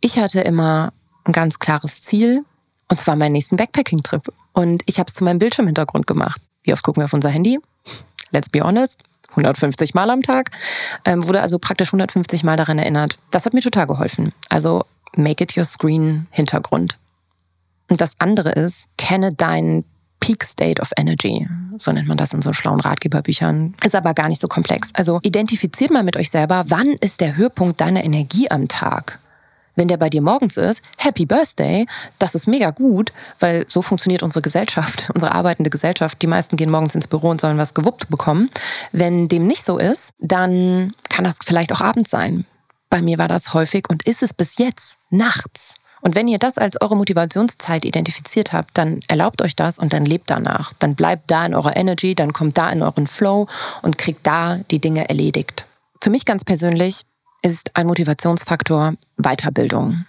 ich 0.00 0.18
hatte 0.18 0.40
immer 0.40 0.92
ein 1.24 1.32
ganz 1.32 1.58
klares 1.58 2.02
Ziel, 2.02 2.44
und 2.88 2.98
zwar 2.98 3.16
meinen 3.16 3.32
nächsten 3.32 3.56
Backpacking-Trip. 3.56 4.32
Und 4.52 4.82
ich 4.86 4.98
habe 4.98 5.06
es 5.08 5.14
zu 5.14 5.22
meinem 5.24 5.38
Bildschirmhintergrund 5.38 6.06
gemacht. 6.06 6.40
Wie 6.64 6.72
oft 6.72 6.82
gucken 6.82 7.00
wir 7.00 7.04
auf 7.04 7.12
unser 7.12 7.28
Handy? 7.28 7.60
Let's 8.32 8.48
be 8.48 8.60
honest. 8.60 9.00
150 9.30 9.94
Mal 9.94 10.10
am 10.10 10.22
Tag. 10.22 10.50
Ähm, 11.04 11.26
wurde 11.26 11.40
also 11.40 11.58
praktisch 11.58 11.88
150 11.88 12.42
Mal 12.42 12.56
daran 12.56 12.78
erinnert. 12.78 13.16
Das 13.30 13.46
hat 13.46 13.54
mir 13.54 13.60
total 13.60 13.86
geholfen. 13.86 14.32
Also 14.48 14.84
make 15.14 15.44
it 15.44 15.56
your 15.56 15.64
screen 15.64 16.26
Hintergrund. 16.30 16.98
Und 17.88 18.00
das 18.00 18.14
andere 18.18 18.50
ist, 18.50 18.88
kenne 18.98 19.32
deinen 19.32 19.84
Peak 20.18 20.44
State 20.44 20.80
of 20.82 20.90
Energy. 20.96 21.48
So 21.78 21.92
nennt 21.92 22.08
man 22.08 22.16
das 22.16 22.32
in 22.32 22.42
so 22.42 22.52
schlauen 22.52 22.80
Ratgeberbüchern. 22.80 23.74
Ist 23.84 23.94
aber 23.94 24.14
gar 24.14 24.28
nicht 24.28 24.40
so 24.40 24.48
komplex. 24.48 24.90
Also 24.94 25.18
identifiziert 25.22 25.90
mal 25.90 26.02
mit 26.02 26.16
euch 26.16 26.30
selber, 26.30 26.64
wann 26.68 26.88
ist 27.00 27.20
der 27.20 27.36
Höhepunkt 27.36 27.80
deiner 27.80 28.04
Energie 28.04 28.50
am 28.50 28.68
Tag? 28.68 29.18
Wenn 29.80 29.88
der 29.88 29.96
bei 29.96 30.10
dir 30.10 30.20
morgens 30.20 30.58
ist, 30.58 30.82
Happy 30.98 31.24
Birthday, 31.24 31.86
das 32.18 32.34
ist 32.34 32.46
mega 32.46 32.70
gut, 32.70 33.14
weil 33.38 33.64
so 33.66 33.80
funktioniert 33.80 34.22
unsere 34.22 34.42
Gesellschaft, 34.42 35.08
unsere 35.14 35.32
arbeitende 35.32 35.70
Gesellschaft. 35.70 36.20
Die 36.20 36.26
meisten 36.26 36.58
gehen 36.58 36.70
morgens 36.70 36.94
ins 36.94 37.08
Büro 37.08 37.30
und 37.30 37.40
sollen 37.40 37.56
was 37.56 37.72
gewuppt 37.72 38.10
bekommen. 38.10 38.50
Wenn 38.92 39.28
dem 39.28 39.46
nicht 39.46 39.64
so 39.64 39.78
ist, 39.78 40.12
dann 40.18 40.92
kann 41.08 41.24
das 41.24 41.38
vielleicht 41.42 41.72
auch 41.72 41.80
abends 41.80 42.10
sein. 42.10 42.44
Bei 42.90 43.00
mir 43.00 43.16
war 43.16 43.26
das 43.26 43.54
häufig 43.54 43.88
und 43.88 44.06
ist 44.06 44.22
es 44.22 44.34
bis 44.34 44.58
jetzt 44.58 44.98
nachts. 45.08 45.76
Und 46.02 46.14
wenn 46.14 46.28
ihr 46.28 46.38
das 46.38 46.58
als 46.58 46.78
eure 46.82 46.98
Motivationszeit 46.98 47.86
identifiziert 47.86 48.52
habt, 48.52 48.76
dann 48.76 49.00
erlaubt 49.08 49.40
euch 49.40 49.56
das 49.56 49.78
und 49.78 49.94
dann 49.94 50.04
lebt 50.04 50.28
danach. 50.28 50.74
Dann 50.78 50.94
bleibt 50.94 51.30
da 51.30 51.46
in 51.46 51.54
eurer 51.54 51.74
Energy, 51.74 52.14
dann 52.14 52.34
kommt 52.34 52.58
da 52.58 52.68
in 52.68 52.82
euren 52.82 53.06
Flow 53.06 53.46
und 53.80 53.96
kriegt 53.96 54.26
da 54.26 54.58
die 54.70 54.78
Dinge 54.78 55.08
erledigt. 55.08 55.64
Für 56.02 56.10
mich 56.10 56.26
ganz 56.26 56.44
persönlich 56.44 57.06
ist 57.42 57.76
ein 57.76 57.86
Motivationsfaktor 57.86 58.94
Weiterbildung. 59.16 60.04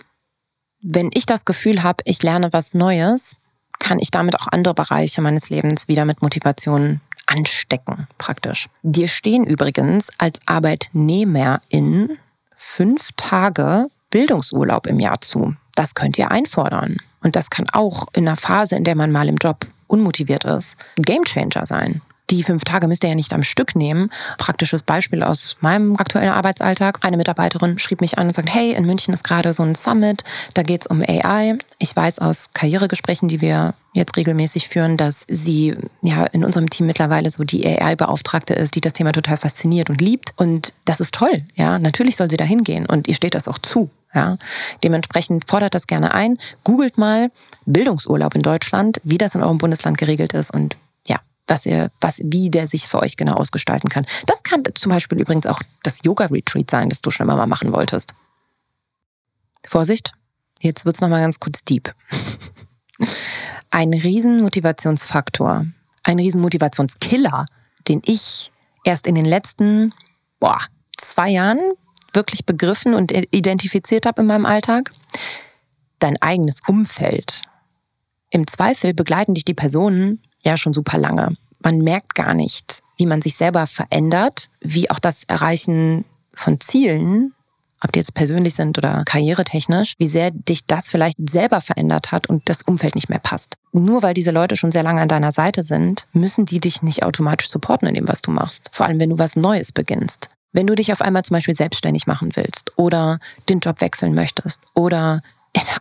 Wenn 0.82 1.10
ich 1.13 1.26
das 1.26 1.46
Gefühl 1.46 1.84
habe, 1.84 2.04
ich 2.06 2.24
lerne 2.24 2.52
was 2.54 2.74
Neues, 2.74 3.38
kann 3.80 4.00
ich 4.00 4.12
damit 4.12 4.39
auch 4.39 4.48
andere 4.48 4.74
Bereiche 4.74 5.22
meines 5.22 5.50
Lebens 5.50 5.88
wieder 5.88 6.06
mit 6.06 6.22
Motivation 6.22 7.02
anstecken, 7.28 8.08
praktisch. 8.17 8.67
Dir 8.84 9.08
stehen 9.08 9.46
übrigens 9.46 10.10
als 10.17 10.39
Arbeitnehmerin 10.46 12.17
fünf 12.56 13.12
Tage 13.15 13.88
Bildungsurlaub 14.10 14.88
im 14.88 15.00
Jahr 15.00 15.22
zu. 15.22 15.56
Das 15.76 15.96
könnt 15.96 16.17
ihr 16.17 16.32
einfordern. 16.32 16.98
Und 17.24 17.36
das 17.36 17.50
kann 17.50 17.67
auch 17.72 18.08
in 18.13 18.28
einer 18.28 18.38
Phase, 18.38 18.76
in 18.76 18.84
der 18.84 18.96
man 18.96 19.12
mal 19.12 19.30
im 19.30 19.38
Job 19.38 19.65
unmotiviert 19.88 20.44
ist, 20.46 20.76
ein 20.98 21.04
Gamechanger 21.04 21.65
sein. 21.65 22.02
Die 22.32 22.44
fünf 22.44 22.63
Tage 22.63 22.88
müsst 22.88 23.04
ihr 23.04 23.10
ja 23.10 23.15
nicht 23.15 23.34
am 23.34 23.44
Stück 23.44 23.76
nehmen. 23.76 24.10
Praktisches 24.38 24.84
Beispiel 24.84 25.22
aus 25.22 25.58
meinem 25.60 25.98
aktuellen 25.98 26.32
Arbeitsalltag. 26.32 27.00
Eine 27.02 27.17
Mitarbeiterin 27.17 27.78
schrieb 27.78 28.00
mich 28.00 28.17
an 28.17 28.28
und 28.28 28.34
sagt, 28.34 28.54
hey, 28.54 28.72
in 28.72 28.86
München 28.86 29.13
ist 29.13 29.26
gerade 29.26 29.52
so 29.52 29.63
ein 29.63 29.76
Summit, 29.76 30.24
da 30.54 30.63
geht 30.63 30.82
es 30.82 30.88
um 30.88 31.02
AI. 31.02 31.58
Ich 31.78 31.94
weiß 31.94 32.20
aus 32.20 32.52
Karrieregesprächen, 32.54 33.28
die 33.28 33.41
wir 33.41 33.74
jetzt 33.94 34.15
regelmäßig 34.15 34.70
führen, 34.70 34.96
dass 34.96 35.26
sie 35.28 35.76
ja 36.02 36.24
in 36.24 36.46
unserem 36.46 36.70
Team 36.70 36.86
mittlerweile 36.86 37.30
so 37.30 37.44
die 37.44 37.67
AI-Beauftragte 37.67 38.54
ist, 38.54 38.76
die 38.76 38.82
das 38.82 38.94
Thema 38.94 39.12
total 39.12 39.36
fasziniert 39.36 39.89
und 39.89 40.00
liebt. 40.00 40.32
Und 40.38 40.74
das 40.86 41.02
ist 41.02 41.13
toll. 41.13 41.38
Ja, 41.56 41.80
natürlich 41.80 42.15
soll 42.15 42.30
sie 42.30 42.38
da 42.38 42.46
hingehen 42.46 42.86
und 42.86 43.10
ihr 43.10 43.15
steht 43.15 43.36
das 43.36 43.50
auch 43.50 43.58
zu. 43.58 43.89
Ja, 44.13 44.38
dementsprechend 44.86 45.50
fordert 45.50 45.74
das 45.74 45.86
gerne 45.86 46.13
ein. 46.13 46.38
Googelt 46.63 46.98
mal 46.98 47.30
Bildungsurlaub 47.65 48.36
in 48.36 48.41
Deutschland, 48.41 49.02
wie 49.04 49.17
das 49.17 49.36
in 49.36 49.44
eurem 49.44 49.58
Bundesland 49.58 49.98
geregelt 49.98 50.34
ist 50.34 50.54
und 50.54 50.78
was 51.47 51.65
ihr, 51.65 51.91
was, 51.99 52.19
wie 52.23 52.49
der 52.49 52.67
sich 52.67 52.88
für 52.88 52.99
euch 52.99 53.17
genau 53.17 53.36
ausgestalten 53.36 53.89
kann. 53.89 54.06
Das 54.25 54.43
kann 54.43 54.63
zum 54.75 54.91
Beispiel 54.91 55.19
übrigens 55.19 55.45
auch 55.45 55.62
das 55.84 55.99
Yoga-Retreat 56.04 56.69
sein, 56.69 56.89
das 56.89 57.01
du 57.01 57.12
schon 57.12 57.25
immer 57.25 57.36
mal 57.36 57.47
machen 57.47 57.73
wolltest. 57.73 58.13
Vorsicht, 59.65 60.13
jetzt 60.62 60.86
wird's 60.86 61.01
nochmal 61.01 61.21
ganz 61.21 61.39
kurz 61.39 61.63
deep. 61.63 61.93
Ein 63.69 63.93
riesen 63.93 64.41
Motivationsfaktor, 64.41 65.65
ein 66.04 66.19
riesen 66.19 66.41
Motivationskiller, 66.41 67.45
den 67.88 68.01
ich 68.04 68.51
erst 68.84 69.08
in 69.08 69.15
den 69.15 69.23
letzten 69.23 69.93
boah, 70.41 70.60
zwei 70.97 71.30
Jahren 71.30 71.60
wirklich 72.13 72.45
begriffen 72.45 72.93
und 72.93 73.12
identifiziert 73.34 74.06
habe 74.06 74.21
in 74.21 74.27
meinem 74.27 74.45
Alltag. 74.45 74.91
Dein 75.99 76.21
eigenes 76.21 76.60
Umfeld. 76.67 77.41
Im 78.30 78.45
Zweifel 78.45 78.93
begleiten 78.93 79.36
dich 79.36 79.45
die 79.45 79.54
Personen 79.54 80.21
ja 80.41 80.58
schon 80.58 80.73
super 80.73 80.97
lange. 80.97 81.36
Man 81.60 81.77
merkt 81.77 82.15
gar 82.15 82.34
nicht, 82.34 82.82
wie 82.97 83.06
man 83.06 83.21
sich 83.21 83.36
selber 83.36 83.67
verändert, 83.67 84.49
wie 84.62 84.89
auch 84.89 84.99
das 84.99 85.23
Erreichen 85.25 86.06
von 86.34 86.60
Zielen, 86.60 87.34
ob 87.84 87.91
die 87.91 87.99
jetzt 87.99 88.13
persönlich 88.13 88.54
sind 88.54 88.77
oder 88.77 89.04
karrieretechnisch, 89.06 89.95
wie 89.97 90.08
sehr 90.08 90.32
dich 90.32 90.65
das 90.65 90.88
vielleicht 90.88 91.17
selber 91.19 91.62
verändert 91.62 92.12
hat 92.12 92.27
und 92.27 92.47
das 92.47 92.62
Umfeld 92.62 92.95
nicht 92.95 93.10
mehr 93.10 93.19
passt. 93.19 93.56
Nur 93.71 94.04
weil 94.04 94.13
diese 94.13 94.32
Leute 94.32 94.56
schon 94.56 94.71
sehr 94.71 94.84
lange 94.84 95.01
an 95.01 95.08
deiner 95.08 95.32
Seite 95.32 95.63
sind, 95.63 96.06
müssen 96.13 96.45
die 96.45 96.60
dich 96.60 96.84
nicht 96.84 97.04
automatisch 97.04 97.49
supporten 97.49 97.88
in 97.88 97.95
dem, 97.95 98.08
was 98.08 98.21
du 98.21 98.32
machst. 98.32 98.69
Vor 98.71 98.86
allem, 98.86 98.99
wenn 98.99 99.10
du 99.10 99.17
was 99.17 99.36
Neues 99.36 99.71
beginnst. 99.71 100.30
Wenn 100.54 100.67
du 100.67 100.75
dich 100.75 100.91
auf 100.91 101.01
einmal 101.01 101.23
zum 101.23 101.36
Beispiel 101.36 101.56
selbstständig 101.56 102.08
machen 102.08 102.32
willst 102.36 102.77
oder 102.77 103.19
den 103.49 103.60
Job 103.60 103.82
wechseln 103.82 104.13
möchtest 104.13 104.62
oder 104.75 105.21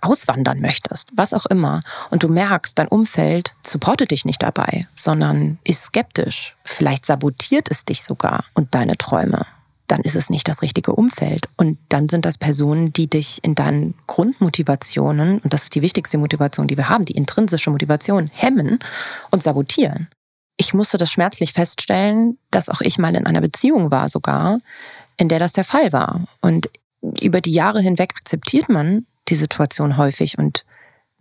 auswandern 0.03 0.61
möchtest, 0.61 1.11
was 1.15 1.35
auch 1.35 1.47
immer, 1.47 1.81
und 2.11 2.23
du 2.23 2.29
merkst, 2.29 2.79
dein 2.79 2.89
Umfeld 2.89 3.53
supportet 3.67 4.11
dich 4.11 4.25
nicht 4.25 4.43
dabei, 4.43 4.83
sondern 4.95 5.59
ist 5.65 5.85
skeptisch, 5.85 6.57
vielleicht 6.65 7.07
sabotiert 7.07 7.71
es 7.71 7.85
dich 7.85 8.03
sogar 8.03 8.45
und 8.55 8.75
deine 8.75 8.97
Träume, 8.97 9.39
dann 9.87 10.01
ist 10.01 10.17
es 10.17 10.31
nicht 10.31 10.49
das 10.49 10.63
richtige 10.63 10.93
Umfeld. 10.93 11.49
Und 11.57 11.79
dann 11.89 12.09
sind 12.09 12.25
das 12.25 12.39
Personen, 12.39 12.93
die 12.93 13.09
dich 13.09 13.41
in 13.43 13.55
deinen 13.55 13.95
Grundmotivationen, 14.07 15.41
und 15.41 15.53
das 15.53 15.65
ist 15.65 15.75
die 15.75 15.83
wichtigste 15.83 16.19
Motivation, 16.19 16.69
die 16.69 16.77
wir 16.77 16.89
haben, 16.89 17.05
die 17.05 17.17
intrinsische 17.17 17.71
Motivation, 17.71 18.31
hemmen 18.33 18.79
und 19.31 19.43
sabotieren. 19.43 20.09
ich 20.57 20.75
musste 20.75 20.99
das 20.99 21.11
schmerzlich 21.11 21.55
feststellen, 21.55 22.37
dass 22.51 22.69
auch 22.69 22.83
ich 22.83 22.99
mal 22.99 23.17
in 23.17 23.27
einer 23.27 23.41
Beziehung 23.41 23.91
war 23.91 24.11
sogar, 24.11 24.61
in 25.17 25.29
der 25.29 25.39
das 25.39 25.55
der 25.55 25.65
Fall 25.65 25.91
war. 25.93 26.27
Und 26.43 26.69
über 27.23 27.41
die 27.41 27.53
Jahre 27.53 27.81
hinweg 27.81 28.13
akzeptiert 28.15 28.69
man 28.69 29.07
die 29.31 29.37
Situation 29.37 29.97
häufig 29.97 30.39
und 30.39 30.65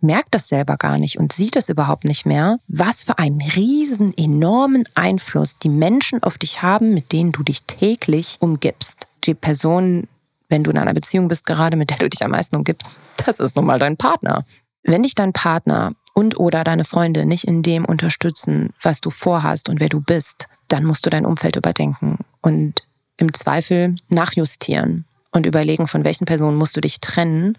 merkt 0.00 0.34
das 0.34 0.48
selber 0.48 0.76
gar 0.76 0.98
nicht 0.98 1.18
und 1.18 1.32
sieht 1.32 1.56
es 1.56 1.68
überhaupt 1.68 2.04
nicht 2.04 2.26
mehr, 2.26 2.58
was 2.68 3.04
für 3.04 3.18
einen 3.18 3.40
riesen, 3.40 4.16
enormen 4.16 4.84
Einfluss 4.94 5.58
die 5.58 5.68
Menschen 5.68 6.22
auf 6.22 6.38
dich 6.38 6.62
haben, 6.62 6.94
mit 6.94 7.12
denen 7.12 7.32
du 7.32 7.42
dich 7.42 7.64
täglich 7.64 8.38
umgibst. 8.40 9.06
Die 9.24 9.34
Person, 9.34 10.08
wenn 10.48 10.64
du 10.64 10.70
in 10.70 10.78
einer 10.78 10.94
Beziehung 10.94 11.28
bist, 11.28 11.44
gerade 11.44 11.76
mit 11.76 11.90
der 11.90 11.98
du 11.98 12.08
dich 12.08 12.24
am 12.24 12.30
meisten 12.30 12.56
umgibst, 12.56 12.86
das 13.24 13.40
ist 13.40 13.56
nun 13.56 13.66
mal 13.66 13.78
dein 13.78 13.96
Partner. 13.96 14.44
Wenn 14.82 15.02
dich 15.02 15.14
dein 15.14 15.32
Partner 15.32 15.92
und 16.14 16.38
oder 16.38 16.64
deine 16.64 16.84
Freunde 16.84 17.26
nicht 17.26 17.44
in 17.44 17.62
dem 17.62 17.84
unterstützen, 17.84 18.72
was 18.82 19.00
du 19.00 19.10
vorhast 19.10 19.68
und 19.68 19.80
wer 19.80 19.90
du 19.90 20.00
bist, 20.00 20.48
dann 20.68 20.84
musst 20.84 21.04
du 21.04 21.10
dein 21.10 21.26
Umfeld 21.26 21.56
überdenken 21.56 22.18
und 22.40 22.82
im 23.18 23.34
Zweifel 23.34 23.96
nachjustieren 24.08 25.04
und 25.32 25.46
überlegen, 25.46 25.86
von 25.86 26.04
welchen 26.04 26.24
Personen 26.24 26.56
musst 26.56 26.76
du 26.76 26.80
dich 26.80 27.00
trennen. 27.00 27.58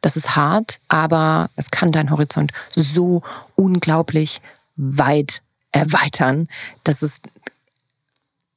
Das 0.00 0.16
ist 0.16 0.36
hart, 0.36 0.80
aber 0.88 1.50
es 1.56 1.70
kann 1.70 1.92
deinen 1.92 2.10
Horizont 2.10 2.52
so 2.74 3.22
unglaublich 3.56 4.40
weit 4.76 5.42
erweitern. 5.72 6.48
Das 6.84 7.02
ist 7.02 7.22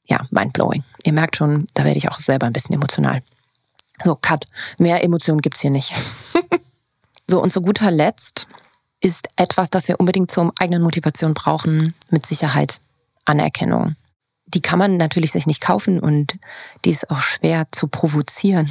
ja 0.05 0.21
mindblowing. 0.29 0.83
Ihr 1.03 1.13
merkt 1.13 1.35
schon, 1.35 1.67
da 1.73 1.83
werde 1.83 1.97
ich 1.97 2.09
auch 2.09 2.17
selber 2.17 2.45
ein 2.45 2.53
bisschen 2.53 2.75
emotional. 2.75 3.23
So, 4.03 4.15
Cut. 4.15 4.47
Mehr 4.77 5.03
Emotionen 5.03 5.41
gibt's 5.41 5.61
hier 5.61 5.71
nicht. 5.71 5.93
so, 7.27 7.41
und 7.41 7.51
zu 7.51 7.61
guter 7.61 7.91
Letzt 7.91 8.47
ist 8.99 9.27
etwas, 9.35 9.69
das 9.69 9.87
wir 9.87 9.99
unbedingt 9.99 10.31
zur 10.31 10.53
eigenen 10.59 10.83
Motivation 10.83 11.33
brauchen, 11.33 11.95
mit 12.09 12.25
Sicherheit 12.25 12.79
Anerkennung. 13.25 13.95
Die 14.45 14.61
kann 14.61 14.79
man 14.79 14.97
natürlich 14.97 15.31
sich 15.31 15.47
nicht 15.47 15.61
kaufen 15.61 15.99
und 15.99 16.37
die 16.83 16.91
ist 16.91 17.09
auch 17.09 17.21
schwer 17.21 17.67
zu 17.71 17.87
provozieren 17.87 18.69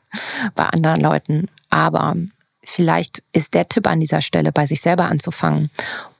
bei 0.54 0.64
anderen 0.64 1.00
Leuten. 1.00 1.48
Aber 1.72 2.14
vielleicht 2.62 3.22
ist 3.32 3.54
der 3.54 3.68
Tipp 3.68 3.88
an 3.88 3.98
dieser 3.98 4.20
Stelle, 4.22 4.52
bei 4.52 4.66
sich 4.66 4.82
selber 4.82 5.06
anzufangen 5.06 5.70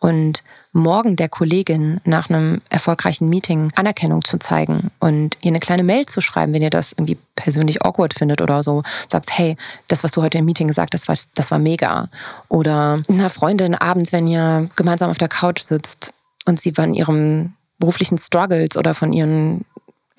und 0.01 0.43
morgen 0.73 1.17
der 1.17 1.29
Kollegin 1.29 2.01
nach 2.05 2.31
einem 2.31 2.63
erfolgreichen 2.71 3.29
Meeting 3.29 3.71
Anerkennung 3.75 4.25
zu 4.25 4.39
zeigen 4.39 4.91
und 4.99 5.37
ihr 5.43 5.51
eine 5.51 5.61
kleine 5.61 5.83
Mail 5.83 6.07
zu 6.07 6.23
schreiben, 6.23 6.55
wenn 6.55 6.63
ihr 6.63 6.71
das 6.71 6.93
irgendwie 6.93 7.19
persönlich 7.37 7.85
awkward 7.85 8.15
findet 8.15 8.41
oder 8.41 8.63
so. 8.63 8.83
Sagt, 9.11 9.37
hey, 9.37 9.57
das, 9.89 10.03
was 10.03 10.13
du 10.13 10.23
heute 10.23 10.39
im 10.39 10.47
Meeting 10.47 10.69
gesagt 10.69 10.95
hast, 10.95 11.07
das 11.07 11.09
war, 11.09 11.31
das 11.35 11.51
war 11.51 11.59
mega. 11.59 12.09
Oder 12.49 13.03
einer 13.07 13.29
Freundin 13.29 13.75
abends, 13.75 14.13
wenn 14.13 14.27
ihr 14.27 14.71
gemeinsam 14.75 15.11
auf 15.11 15.19
der 15.19 15.29
Couch 15.29 15.61
sitzt 15.61 16.15
und 16.47 16.59
sie 16.59 16.73
von 16.73 16.95
ihrem 16.95 17.53
beruflichen 17.79 18.17
Struggles 18.17 18.79
oder 18.79 18.95
von 18.95 19.13
ihren 19.13 19.67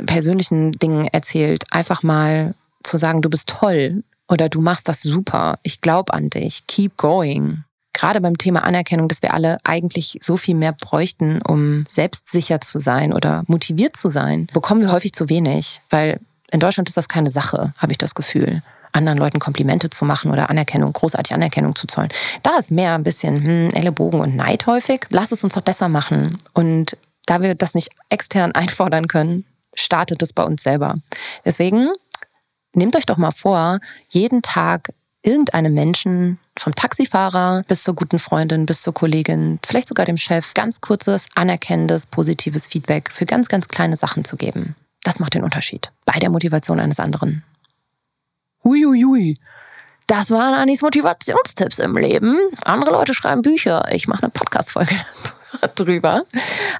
persönlichen 0.06 0.74
Dingen 0.74 1.08
erzählt, 1.08 1.63
einfach 1.72 2.04
mal 2.04 2.54
zu 2.84 2.98
sagen, 2.98 3.24
du 3.24 3.30
bist 3.30 3.50
toll 3.50 4.04
oder 4.34 4.50
du 4.50 4.62
machst 4.62 4.89
das 4.89 5.02
super, 5.02 5.58
ich 5.63 5.80
glaube 5.80 6.13
an 6.13 6.30
dich, 6.30 6.65
keep 6.67 6.98
going 6.98 7.63
gerade 7.93 8.19
beim 8.19 8.38
Thema 8.38 8.63
Anerkennung, 8.63 9.08
dass 9.08 9.22
wir 9.22 9.34
alle 9.34 9.60
eigentlich 9.63 10.17
so 10.19 10.36
viel 10.36 10.56
mehr 10.56 10.74
bräuchten, 10.74 11.41
um 11.41 11.86
selbstsicher 11.88 12.60
zu 12.60 12.82
sein 12.82 13.13
oder 13.13 13.43
motiviert 13.48 13.96
zu 13.96 14.10
sein, 14.10 14.48
bekommen 14.52 14.82
wir 14.82 14.91
häufig 14.91 15.13
zu 15.13 15.30
wenig, 15.30 15.80
weil 15.89 16.19
in 16.52 16.60
Deutschland 16.60 16.89
ist 16.89 16.98
das 16.98 17.08
keine 17.08 17.30
Sache, 17.30 17.74
habe 17.78 17.91
ich 17.91 17.98
das 17.98 18.15
Gefühl 18.15 18.62
anderen 18.91 19.17
Leuten 19.17 19.39
Komplimente 19.39 19.89
zu 19.89 20.06
machen 20.06 20.32
oder 20.32 20.50
Anerkennung, 20.50 20.93
großartig 20.93 21.34
Anerkennung 21.34 21.76
zu 21.76 21.88
zollen. 21.88 22.10
Da 22.43 22.58
ist 22.58 22.72
mehr 22.72 22.93
ein 22.93 23.04
bisschen 23.04 23.43
hm, 23.43 23.69
Ellenbogen 23.74 24.19
und 24.19 24.36
Neid 24.36 24.67
häufig. 24.67 25.08
Lass 25.10 25.32
es 25.32 25.43
uns 25.43 25.56
doch 25.56 25.62
besser 25.62 25.89
machen. 25.89 26.38
Und 26.54 26.96
da 27.26 27.41
wir 27.41 27.56
das 27.56 27.74
nicht 27.74 27.89
extern 28.10 28.52
einfordern 28.54 29.08
können, 29.08 29.46
startet 29.74 30.22
es 30.22 30.34
bei 30.34 30.43
uns 30.43 30.62
selber. 30.62 30.98
Deswegen 31.43 31.89
nehmt 32.73 32.95
euch 32.95 33.05
doch 33.05 33.17
mal 33.17 33.31
vor, 33.31 33.79
jeden 34.09 34.41
Tag 34.41 34.93
irgendeinem 35.23 35.73
Menschen, 35.73 36.39
vom 36.59 36.75
Taxifahrer 36.75 37.63
bis 37.67 37.83
zur 37.83 37.95
guten 37.95 38.19
Freundin, 38.19 38.65
bis 38.65 38.81
zur 38.81 38.93
Kollegin, 38.93 39.59
vielleicht 39.65 39.88
sogar 39.88 40.05
dem 40.05 40.17
Chef, 40.17 40.53
ganz 40.53 40.81
kurzes, 40.81 41.27
anerkennendes, 41.33 42.05
positives 42.05 42.67
Feedback 42.67 43.12
für 43.12 43.25
ganz, 43.25 43.47
ganz 43.47 43.67
kleine 43.67 43.97
Sachen 43.97 44.23
zu 44.25 44.36
geben. 44.36 44.75
Das 45.03 45.19
macht 45.19 45.33
den 45.33 45.43
Unterschied 45.43 45.91
bei 46.05 46.19
der 46.19 46.29
Motivation 46.29 46.79
eines 46.79 46.99
anderen. 46.99 47.43
Huiuiui. 48.63 49.36
Das 50.15 50.30
waren 50.30 50.54
Anis 50.54 50.84
Motivationstipps 50.84 51.80
im 51.80 51.97
Leben. 51.97 52.38
Andere 52.65 52.91
Leute 52.91 53.15
schreiben 53.15 53.41
Bücher. 53.41 53.84
Ich 53.91 54.08
mache 54.08 54.21
eine 54.21 54.30
Podcast-Folge 54.30 54.93
drüber. 55.76 56.21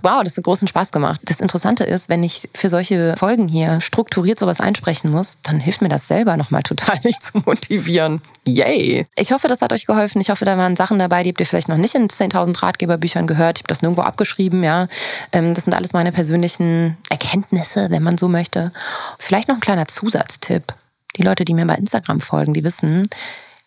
Wow, 0.04 0.22
das 0.24 0.38
hat 0.38 0.43
großen 0.43 0.67
Spaß 0.67 0.91
gemacht. 0.91 1.19
Das 1.26 1.41
Interessante 1.41 1.84
ist, 1.84 2.10
wenn 2.10 2.22
ich 2.22 2.48
für 2.54 2.69
solche 2.69 3.15
Folgen 3.17 3.48
hier 3.48 3.82
strukturiert 3.82 4.38
sowas 4.38 4.60
einsprechen 4.60 5.10
muss, 5.10 5.38
dann 5.41 5.60
hilft 5.60 5.82
mir 5.82 5.89
das 5.89 6.08
selber 6.08 6.38
nochmal 6.38 6.62
total, 6.62 7.00
mich 7.04 7.19
zu 7.22 7.39
motivieren. 7.43 8.22
Yay! 8.46 9.08
Ich 9.15 9.32
hoffe, 9.32 9.48
das 9.48 9.63
hat 9.63 9.74
euch 9.74 9.88
geholfen. 9.88 10.22
Ich 10.22 10.30
hoffe, 10.30 10.46
da 10.46 10.56
waren 10.56 10.76
Sachen 10.76 11.00
dabei, 11.00 11.24
die 11.24 11.30
habt 11.30 11.39
ihr 11.39 11.48
vielleicht 11.48 11.69
noch 11.69 11.78
nicht 11.78 11.96
in 11.96 12.10
10.000 12.10 12.62
Ratgeberbüchern 12.62 13.26
gehört. 13.26 13.58
Ich 13.58 13.63
habe 13.63 13.69
das 13.69 13.82
nirgendwo 13.82 14.04
abgeschrieben, 14.04 14.63
ja. 14.63 14.88
Ähm, 15.32 15.56
das 15.56 15.63
sind 15.63 15.74
alles 15.74 15.93
meine 15.93 16.12
persönlichen 16.12 16.98
Erkenntnisse, 17.10 17.89
wenn 17.89 18.04
man 18.04 18.19
so 18.19 18.28
möchte. 18.28 18.72
Vielleicht 19.17 19.48
noch 19.48 19.56
ein 19.56 19.62
kleiner 19.62 19.88
Zusatztipp. 19.88 20.76
Die 21.15 21.23
Leute, 21.23 21.45
die 21.45 21.54
mir 21.54 21.65
bei 21.65 21.76
Instagram 21.76 22.21
folgen, 22.21 22.54
die 22.54 22.63
wissen, 22.63 23.08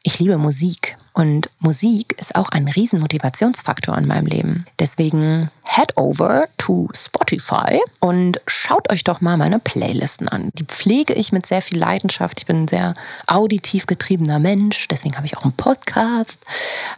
ich 0.03 0.19
liebe 0.19 0.39
Musik 0.39 0.97
und 1.15 1.51
Musik 1.59 2.15
ist 2.21 2.37
auch 2.37 2.49
ein 2.51 2.69
riesen 2.69 3.01
Motivationsfaktor 3.01 3.97
in 3.99 4.07
meinem 4.07 4.27
Leben. 4.27 4.67
Deswegen 4.79 5.51
head 5.67 5.97
over 5.97 6.47
to 6.59 6.89
Spotify 6.95 7.81
und 8.01 8.41
schaut 8.47 8.93
euch 8.93 9.03
doch 9.03 9.21
mal 9.21 9.37
meine 9.37 9.59
Playlisten 9.59 10.29
an. 10.29 10.51
Die 10.55 10.65
pflege 10.65 11.13
ich 11.13 11.33
mit 11.33 11.47
sehr 11.47 11.63
viel 11.63 11.79
Leidenschaft. 11.79 12.41
Ich 12.41 12.47
bin 12.47 12.65
ein 12.65 12.69
sehr 12.69 12.95
auditiv 13.27 13.87
getriebener 13.87 14.39
Mensch, 14.39 14.87
deswegen 14.89 15.17
habe 15.17 15.27
ich 15.27 15.37
auch 15.37 15.45
einen 15.45 15.55
Podcast. 15.55 16.39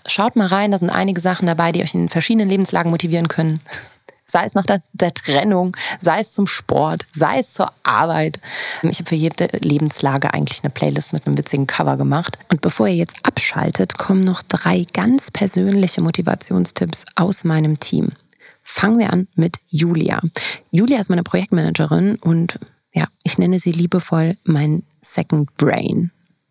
Schaut 0.06 0.36
mal 0.36 0.48
rein, 0.48 0.72
da 0.72 0.78
sind 0.78 0.90
einige 0.90 1.20
Sachen 1.20 1.46
dabei, 1.46 1.72
die 1.72 1.82
euch 1.82 1.94
in 1.94 2.08
verschiedenen 2.08 2.48
Lebenslagen 2.48 2.90
motivieren 2.90 3.28
können 3.28 3.60
sei 4.30 4.44
es 4.44 4.54
nach 4.54 4.66
der, 4.66 4.82
der, 4.92 5.12
Trennung, 5.14 5.76
sei 5.98 6.20
es 6.20 6.32
zum 6.32 6.46
Sport, 6.46 7.06
sei 7.12 7.38
es 7.38 7.54
zur 7.54 7.72
Arbeit. 7.82 8.40
Ich 8.82 8.98
habe 8.98 9.08
für 9.08 9.14
jede 9.14 9.48
Lebenslage 9.58 10.32
eigentlich 10.34 10.62
eine 10.62 10.70
Playlist 10.70 11.12
mit 11.12 11.26
einem 11.26 11.38
witzigen 11.38 11.66
Cover 11.66 11.96
gemacht. 11.96 12.38
Und 12.48 12.60
bevor 12.60 12.86
ihr 12.86 12.96
jetzt 12.96 13.24
abschaltet, 13.24 13.98
kommen 13.98 14.20
noch 14.20 14.42
drei 14.42 14.86
ganz 14.92 15.30
persönliche 15.30 16.02
Motivationstipps 16.02 17.04
aus 17.16 17.44
meinem 17.44 17.80
Team. 17.80 18.10
Fangen 18.62 18.98
wir 18.98 19.12
an 19.12 19.28
mit 19.34 19.56
Julia. 19.68 20.20
Julia 20.70 21.00
ist 21.00 21.08
meine 21.08 21.22
Projektmanagerin 21.22 22.16
und 22.22 22.58
ja, 22.92 23.06
ich 23.22 23.38
nenne 23.38 23.58
sie 23.58 23.72
liebevoll 23.72 24.36
mein 24.44 24.82
Second 25.00 25.56
Brain. 25.56 26.10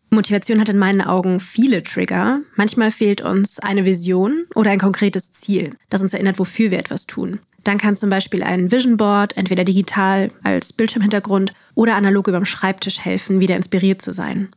Motivation 0.09 0.59
hat 0.59 0.69
in 0.69 0.77
meinen 0.77 1.01
Augen 1.01 1.39
viele 1.39 1.83
Trigger. 1.83 2.41
Manchmal 2.55 2.91
fehlt 2.91 3.21
uns 3.21 3.59
eine 3.59 3.85
Vision 3.85 4.45
oder 4.55 4.71
ein 4.71 4.79
konkretes 4.79 5.33
Ziel, 5.33 5.71
das 5.89 6.01
uns 6.01 6.13
erinnert, 6.13 6.39
wofür 6.39 6.71
wir 6.71 6.79
etwas 6.79 7.07
tun. 7.07 7.39
Dann 7.67 7.77
kann 7.77 7.97
zum 7.97 8.10
Beispiel 8.10 8.43
ein 8.43 8.71
Vision 8.71 8.95
Board 8.95 9.36
entweder 9.36 9.65
digital 9.65 10.32
als 10.41 10.71
Bildschirmhintergrund 10.71 11.51
oder 11.75 11.95
analog 11.95 12.30
über 12.30 12.39
dem 12.39 12.45
Schreibtisch 12.45 13.03
helfen, 13.03 13.41
wieder 13.41 13.58
inspiriert 13.58 14.01
zu 14.01 14.13
sein. 14.13 14.47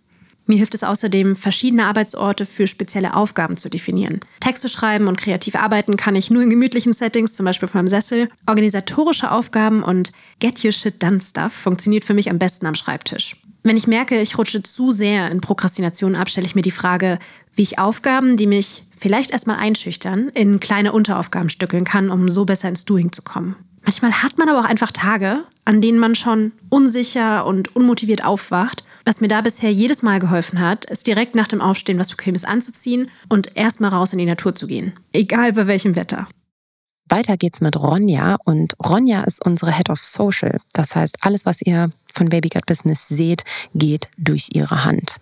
Mir 0.46 0.59
hilft 0.59 0.75
es 0.75 0.85
außerdem, 0.85 1.35
verschiedene 1.35 1.87
Arbeitsorte 1.87 2.46
für 2.46 2.68
spezielle 2.68 3.14
Aufgaben 3.14 3.57
zu 3.57 3.68
definieren. 3.68 4.20
Texte 4.38 4.68
schreiben 4.68 5.09
und 5.09 5.18
kreativ 5.18 5.57
arbeiten 5.57 5.96
kann 5.96 6.14
ich 6.14 6.31
nur 6.31 6.44
in 6.44 6.51
gemütlichen 6.51 6.92
Settings, 6.92 7.33
zum 7.33 7.46
Beispiel 7.46 7.66
vor 7.66 7.81
einem 7.81 7.88
Sessel. 7.88 8.29
Organisatorische 8.46 9.33
Aufgaben 9.33 9.83
und 9.83 10.12
Get 10.38 10.64
Your 10.64 10.70
Shit 10.70 11.03
Done 11.03 11.20
Stuff 11.20 11.53
funktioniert 11.53 12.05
für 12.05 12.14
mich 12.14 12.31
am 12.31 12.38
besten 12.38 12.66
am 12.66 12.77
Schreibtisch. 12.77 13.35
Wenn 13.64 13.77
ich 13.77 13.88
merke, 13.88 14.20
ich 14.20 14.38
rutsche 14.38 14.62
zu 14.62 14.92
sehr 14.92 15.33
in 15.33 15.40
Prokrastination 15.40 16.14
ab, 16.14 16.31
stelle 16.31 16.46
ich 16.46 16.55
mir 16.55 16.62
die 16.62 16.70
Frage, 16.70 17.18
wie 17.57 17.62
ich 17.62 17.79
Aufgaben, 17.81 18.37
die 18.37 18.46
mich 18.46 18.85
vielleicht 19.00 19.30
erstmal 19.30 19.56
einschüchtern, 19.56 20.28
in 20.28 20.60
kleine 20.60 20.92
Unteraufgaben 20.92 21.50
stückeln 21.50 21.84
kann, 21.84 22.10
um 22.10 22.28
so 22.28 22.44
besser 22.44 22.68
ins 22.68 22.84
Doing 22.84 23.12
zu 23.12 23.22
kommen. 23.22 23.56
Manchmal 23.82 24.22
hat 24.22 24.38
man 24.38 24.48
aber 24.48 24.60
auch 24.60 24.68
einfach 24.70 24.92
Tage, 24.92 25.44
an 25.64 25.80
denen 25.80 25.98
man 25.98 26.14
schon 26.14 26.52
unsicher 26.68 27.46
und 27.46 27.74
unmotiviert 27.74 28.24
aufwacht. 28.24 28.84
Was 29.04 29.20
mir 29.20 29.28
da 29.28 29.40
bisher 29.40 29.72
jedes 29.72 30.02
Mal 30.02 30.18
geholfen 30.18 30.60
hat, 30.60 30.84
ist 30.84 31.06
direkt 31.06 31.34
nach 31.34 31.48
dem 31.48 31.62
Aufstehen 31.62 31.98
was 31.98 32.10
Bequemes 32.10 32.44
anzuziehen 32.44 33.10
und 33.28 33.56
erstmal 33.56 33.90
raus 33.90 34.12
in 34.12 34.18
die 34.18 34.26
Natur 34.26 34.54
zu 34.54 34.66
gehen. 34.66 34.92
Egal 35.12 35.54
bei 35.54 35.66
welchem 35.66 35.96
Wetter. 35.96 36.28
Weiter 37.08 37.36
geht's 37.36 37.60
mit 37.60 37.76
Ronja 37.76 38.36
und 38.44 38.74
Ronja 38.84 39.24
ist 39.24 39.44
unsere 39.44 39.72
Head 39.72 39.90
of 39.90 39.98
Social. 39.98 40.60
Das 40.72 40.94
heißt, 40.94 41.18
alles, 41.22 41.44
was 41.46 41.60
ihr 41.62 41.90
von 42.12 42.28
Baby 42.28 42.50
Gut 42.50 42.66
Business 42.66 43.08
seht, 43.08 43.44
geht 43.74 44.08
durch 44.16 44.50
ihre 44.52 44.84
Hand. 44.84 45.16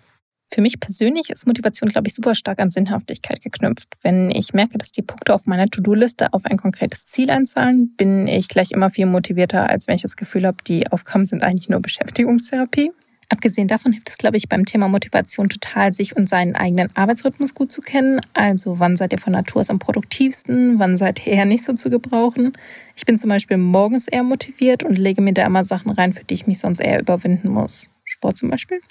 Für 0.51 0.61
mich 0.61 0.79
persönlich 0.79 1.29
ist 1.29 1.45
Motivation, 1.45 1.89
glaube 1.89 2.07
ich, 2.07 2.15
super 2.15 2.33
stark 2.33 2.59
an 2.59 2.71
Sinnhaftigkeit 2.71 3.39
geknüpft. 3.41 3.87
Wenn 4.01 4.31
ich 4.31 4.53
merke, 4.53 4.79
dass 4.79 4.91
die 4.91 5.03
Punkte 5.03 5.35
auf 5.35 5.45
meiner 5.45 5.67
To-Do-Liste 5.67 6.33
auf 6.33 6.45
ein 6.45 6.57
konkretes 6.57 7.05
Ziel 7.05 7.29
einzahlen, 7.29 7.93
bin 7.95 8.27
ich 8.27 8.47
gleich 8.47 8.71
immer 8.71 8.89
viel 8.89 9.05
motivierter, 9.05 9.69
als 9.69 9.87
wenn 9.87 9.95
ich 9.95 10.01
das 10.01 10.17
Gefühl 10.17 10.47
habe, 10.47 10.57
die 10.65 10.91
Aufgaben 10.91 11.27
sind 11.27 11.43
eigentlich 11.43 11.69
nur 11.69 11.81
Beschäftigungstherapie. 11.81 12.91
Abgesehen 13.31 13.67
davon 13.67 13.91
hilft 13.91 14.09
es, 14.09 14.17
glaube 14.17 14.37
ich, 14.37 14.49
beim 14.49 14.65
Thema 14.65 14.87
Motivation 14.87 15.49
total, 15.49 15.93
sich 15.93 16.15
und 16.15 16.27
seinen 16.27 16.55
eigenen 16.55 16.89
Arbeitsrhythmus 16.95 17.53
gut 17.53 17.71
zu 17.71 17.81
kennen. 17.81 18.19
Also 18.33 18.79
wann 18.79 18.97
seid 18.97 19.13
ihr 19.13 19.19
von 19.19 19.33
Natur 19.33 19.61
aus 19.61 19.69
am 19.69 19.77
produktivsten, 19.77 20.79
wann 20.79 20.97
seid 20.97 21.27
ihr 21.27 21.33
eher 21.33 21.45
nicht 21.45 21.63
so 21.63 21.73
zu 21.73 21.91
gebrauchen. 21.91 22.53
Ich 22.95 23.05
bin 23.05 23.19
zum 23.19 23.29
Beispiel 23.29 23.57
morgens 23.57 24.07
eher 24.07 24.23
motiviert 24.23 24.81
und 24.83 24.97
lege 24.97 25.21
mir 25.21 25.33
da 25.33 25.45
immer 25.45 25.63
Sachen 25.63 25.91
rein, 25.91 26.11
für 26.11 26.23
die 26.23 26.33
ich 26.33 26.47
mich 26.47 26.57
sonst 26.57 26.79
eher 26.79 26.99
überwinden 26.99 27.49
muss. 27.49 27.91
Sport 28.19 28.37
zum 28.37 28.49
Beispiel. 28.49 28.81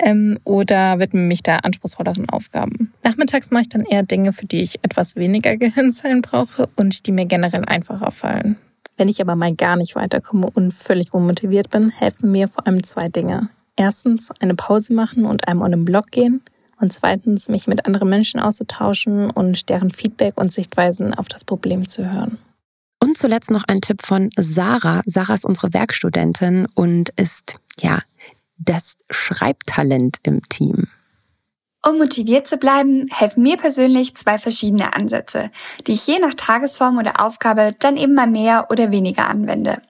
Ähm, 0.00 0.38
oder 0.44 0.98
widme 0.98 1.20
mich 1.20 1.42
da 1.42 1.56
anspruchsvolleren 1.56 2.28
Aufgaben. 2.28 2.92
Nachmittags 3.04 3.50
mache 3.50 3.62
ich 3.62 3.68
dann 3.68 3.84
eher 3.84 4.02
Dinge, 4.02 4.32
für 4.32 4.46
die 4.46 4.62
ich 4.62 4.82
etwas 4.82 5.14
weniger 5.16 5.56
Gehirnzellen 5.64 6.22
brauche 6.22 6.68
und 6.76 7.06
die 7.06 7.12
mir 7.12 7.26
generell 7.26 7.64
einfacher 7.64 8.10
fallen. 8.10 8.56
Wenn 8.96 9.08
ich 9.08 9.20
aber 9.20 9.36
mal 9.36 9.54
gar 9.54 9.76
nicht 9.76 9.94
weiterkomme 9.96 10.48
und 10.52 10.72
völlig 10.74 11.14
unmotiviert 11.14 11.70
bin, 11.70 11.90
helfen 11.90 12.30
mir 12.30 12.48
vor 12.48 12.66
allem 12.66 12.82
zwei 12.82 13.08
Dinge. 13.08 13.48
Erstens 13.76 14.30
eine 14.40 14.54
Pause 14.54 14.92
machen 14.92 15.24
und 15.24 15.48
einmal 15.48 15.66
on 15.66 15.72
den 15.72 15.84
Blog 15.84 16.10
gehen. 16.10 16.42
Und 16.80 16.92
zweitens 16.92 17.48
mich 17.48 17.66
mit 17.68 17.86
anderen 17.86 18.08
Menschen 18.08 18.40
auszutauschen 18.40 19.30
und 19.30 19.68
deren 19.68 19.90
Feedback 19.92 20.36
und 20.36 20.52
Sichtweisen 20.52 21.14
auf 21.14 21.28
das 21.28 21.44
Problem 21.44 21.88
zu 21.88 22.12
hören. 22.12 22.38
Und 23.00 23.16
zuletzt 23.16 23.50
noch 23.50 23.64
ein 23.68 23.80
Tipp 23.80 24.04
von 24.04 24.30
Sarah. 24.36 25.02
Sarah 25.06 25.34
ist 25.34 25.44
unsere 25.44 25.72
Werkstudentin 25.72 26.66
und 26.74 27.10
ist, 27.10 27.58
ja, 27.80 28.00
das 28.56 28.96
Schreibtalent 29.10 30.18
im 30.22 30.42
Team. 30.48 30.88
Um 31.86 31.98
motiviert 31.98 32.48
zu 32.48 32.56
bleiben, 32.56 33.04
helfen 33.12 33.42
mir 33.42 33.58
persönlich 33.58 34.16
zwei 34.16 34.38
verschiedene 34.38 34.94
Ansätze, 34.94 35.50
die 35.86 35.92
ich 35.92 36.06
je 36.06 36.18
nach 36.18 36.32
Tagesform 36.32 36.96
oder 36.96 37.20
Aufgabe 37.20 37.72
dann 37.78 37.98
eben 37.98 38.14
mal 38.14 38.26
mehr 38.26 38.68
oder 38.70 38.90
weniger 38.90 39.28
anwende. 39.28 39.82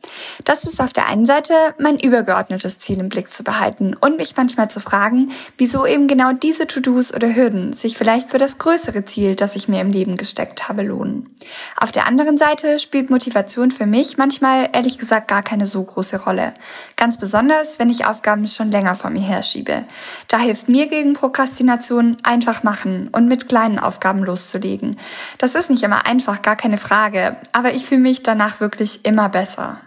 Das 0.44 0.64
ist 0.64 0.80
auf 0.80 0.92
der 0.92 1.06
einen 1.06 1.24
Seite 1.24 1.54
mein 1.78 2.00
übergeordnetes 2.00 2.80
Ziel 2.80 2.98
im 2.98 3.08
Blick 3.08 3.32
zu 3.32 3.44
behalten 3.44 3.94
und 3.94 4.16
mich 4.16 4.36
manchmal 4.36 4.68
zu 4.70 4.80
fragen, 4.80 5.30
wieso 5.56 5.86
eben 5.86 6.08
genau 6.08 6.32
diese 6.32 6.66
To-Dos 6.66 7.14
oder 7.14 7.36
Hürden 7.36 7.74
sich 7.74 7.96
vielleicht 7.96 8.30
für 8.30 8.38
das 8.38 8.58
größere 8.58 9.04
Ziel, 9.04 9.36
das 9.36 9.54
ich 9.54 9.68
mir 9.68 9.80
im 9.80 9.92
Leben 9.92 10.16
gesteckt 10.16 10.68
habe, 10.68 10.82
lohnen. 10.82 11.32
Auf 11.76 11.92
der 11.92 12.08
anderen 12.08 12.38
Seite 12.38 12.80
spielt 12.80 13.08
Motivation 13.08 13.70
für 13.70 13.86
mich 13.86 14.16
manchmal 14.16 14.68
ehrlich 14.72 14.98
gesagt 14.98 15.28
gar 15.28 15.44
keine 15.44 15.66
so 15.66 15.84
große 15.84 16.24
Rolle. 16.24 16.54
Ganz 16.96 17.18
besonders, 17.18 17.78
wenn 17.78 17.88
ich 17.88 18.04
Aufgaben 18.04 18.48
schon 18.48 18.72
länger 18.72 18.96
vor 18.96 19.10
mir 19.10 19.22
herschiebe. 19.22 19.84
Da 20.26 20.38
hilft 20.40 20.68
mir 20.68 20.88
gegen 20.88 21.12
Prokrastination 21.12 21.83
Motivation 21.84 22.16
einfach 22.22 22.62
machen 22.62 23.08
und 23.08 23.28
mit 23.28 23.48
kleinen 23.48 23.78
Aufgaben 23.78 24.22
loszulegen. 24.22 24.96
Das 25.38 25.54
ist 25.54 25.70
nicht 25.70 25.82
immer 25.82 26.06
einfach, 26.06 26.42
gar 26.42 26.56
keine 26.56 26.78
Frage, 26.78 27.36
aber 27.52 27.74
ich 27.74 27.84
fühle 27.84 28.00
mich 28.00 28.22
danach 28.22 28.60
wirklich 28.60 29.04
immer 29.04 29.28
besser. 29.28 29.80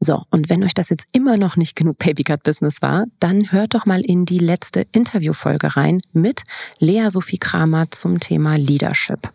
So, 0.00 0.22
und 0.30 0.50
wenn 0.50 0.62
euch 0.64 0.74
das 0.74 0.90
jetzt 0.90 1.06
immer 1.12 1.38
noch 1.38 1.56
nicht 1.56 1.76
genug 1.76 1.98
Babycut 1.98 2.42
Business 2.42 2.82
war, 2.82 3.06
dann 3.20 3.52
hört 3.52 3.74
doch 3.74 3.86
mal 3.86 4.02
in 4.04 4.26
die 4.26 4.38
letzte 4.38 4.86
Interviewfolge 4.92 5.76
rein 5.76 6.00
mit 6.12 6.42
Lea 6.78 7.08
Sophie 7.08 7.38
Kramer 7.38 7.90
zum 7.90 8.20
Thema 8.20 8.56
Leadership. 8.56 9.32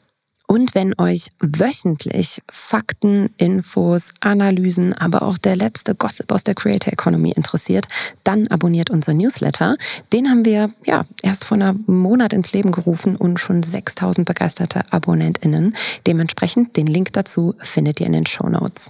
Und 0.52 0.74
wenn 0.74 1.00
euch 1.00 1.28
wöchentlich 1.40 2.42
Fakten, 2.52 3.30
Infos, 3.38 4.10
Analysen, 4.20 4.96
aber 4.96 5.22
auch 5.22 5.38
der 5.38 5.56
letzte 5.56 5.94
Gossip 5.94 6.32
aus 6.32 6.44
der 6.44 6.56
Creator 6.56 6.92
Economy 6.92 7.30
interessiert, 7.30 7.88
dann 8.24 8.48
abonniert 8.48 8.90
unser 8.90 9.14
Newsletter. 9.14 9.78
Den 10.12 10.28
haben 10.28 10.46
wir 10.46 10.72
ja 10.88 11.06
erst 11.22 11.46
vor 11.46 11.54
einem 11.54 11.84
Monat 11.86 12.34
ins 12.34 12.52
Leben 12.52 12.72
gerufen 12.72 13.16
und 13.16 13.40
schon 13.40 13.62
6000 13.62 14.26
begeisterte 14.26 14.92
AbonnentInnen. 14.92 15.76
Dementsprechend 16.08 16.76
den 16.76 16.88
Link 16.88 17.14
dazu 17.14 17.54
findet 17.62 18.00
ihr 18.00 18.08
in 18.08 18.14
den 18.14 18.26
Show 18.26 18.50
Notes. 18.50 18.88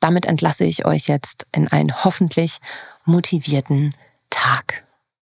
Damit 0.00 0.26
entlasse 0.26 0.64
ich 0.64 0.86
euch 0.86 1.06
jetzt 1.06 1.46
in 1.52 1.68
einen 1.68 2.02
hoffentlich 2.02 2.58
motivierten 3.04 3.94
Tag. 4.28 4.82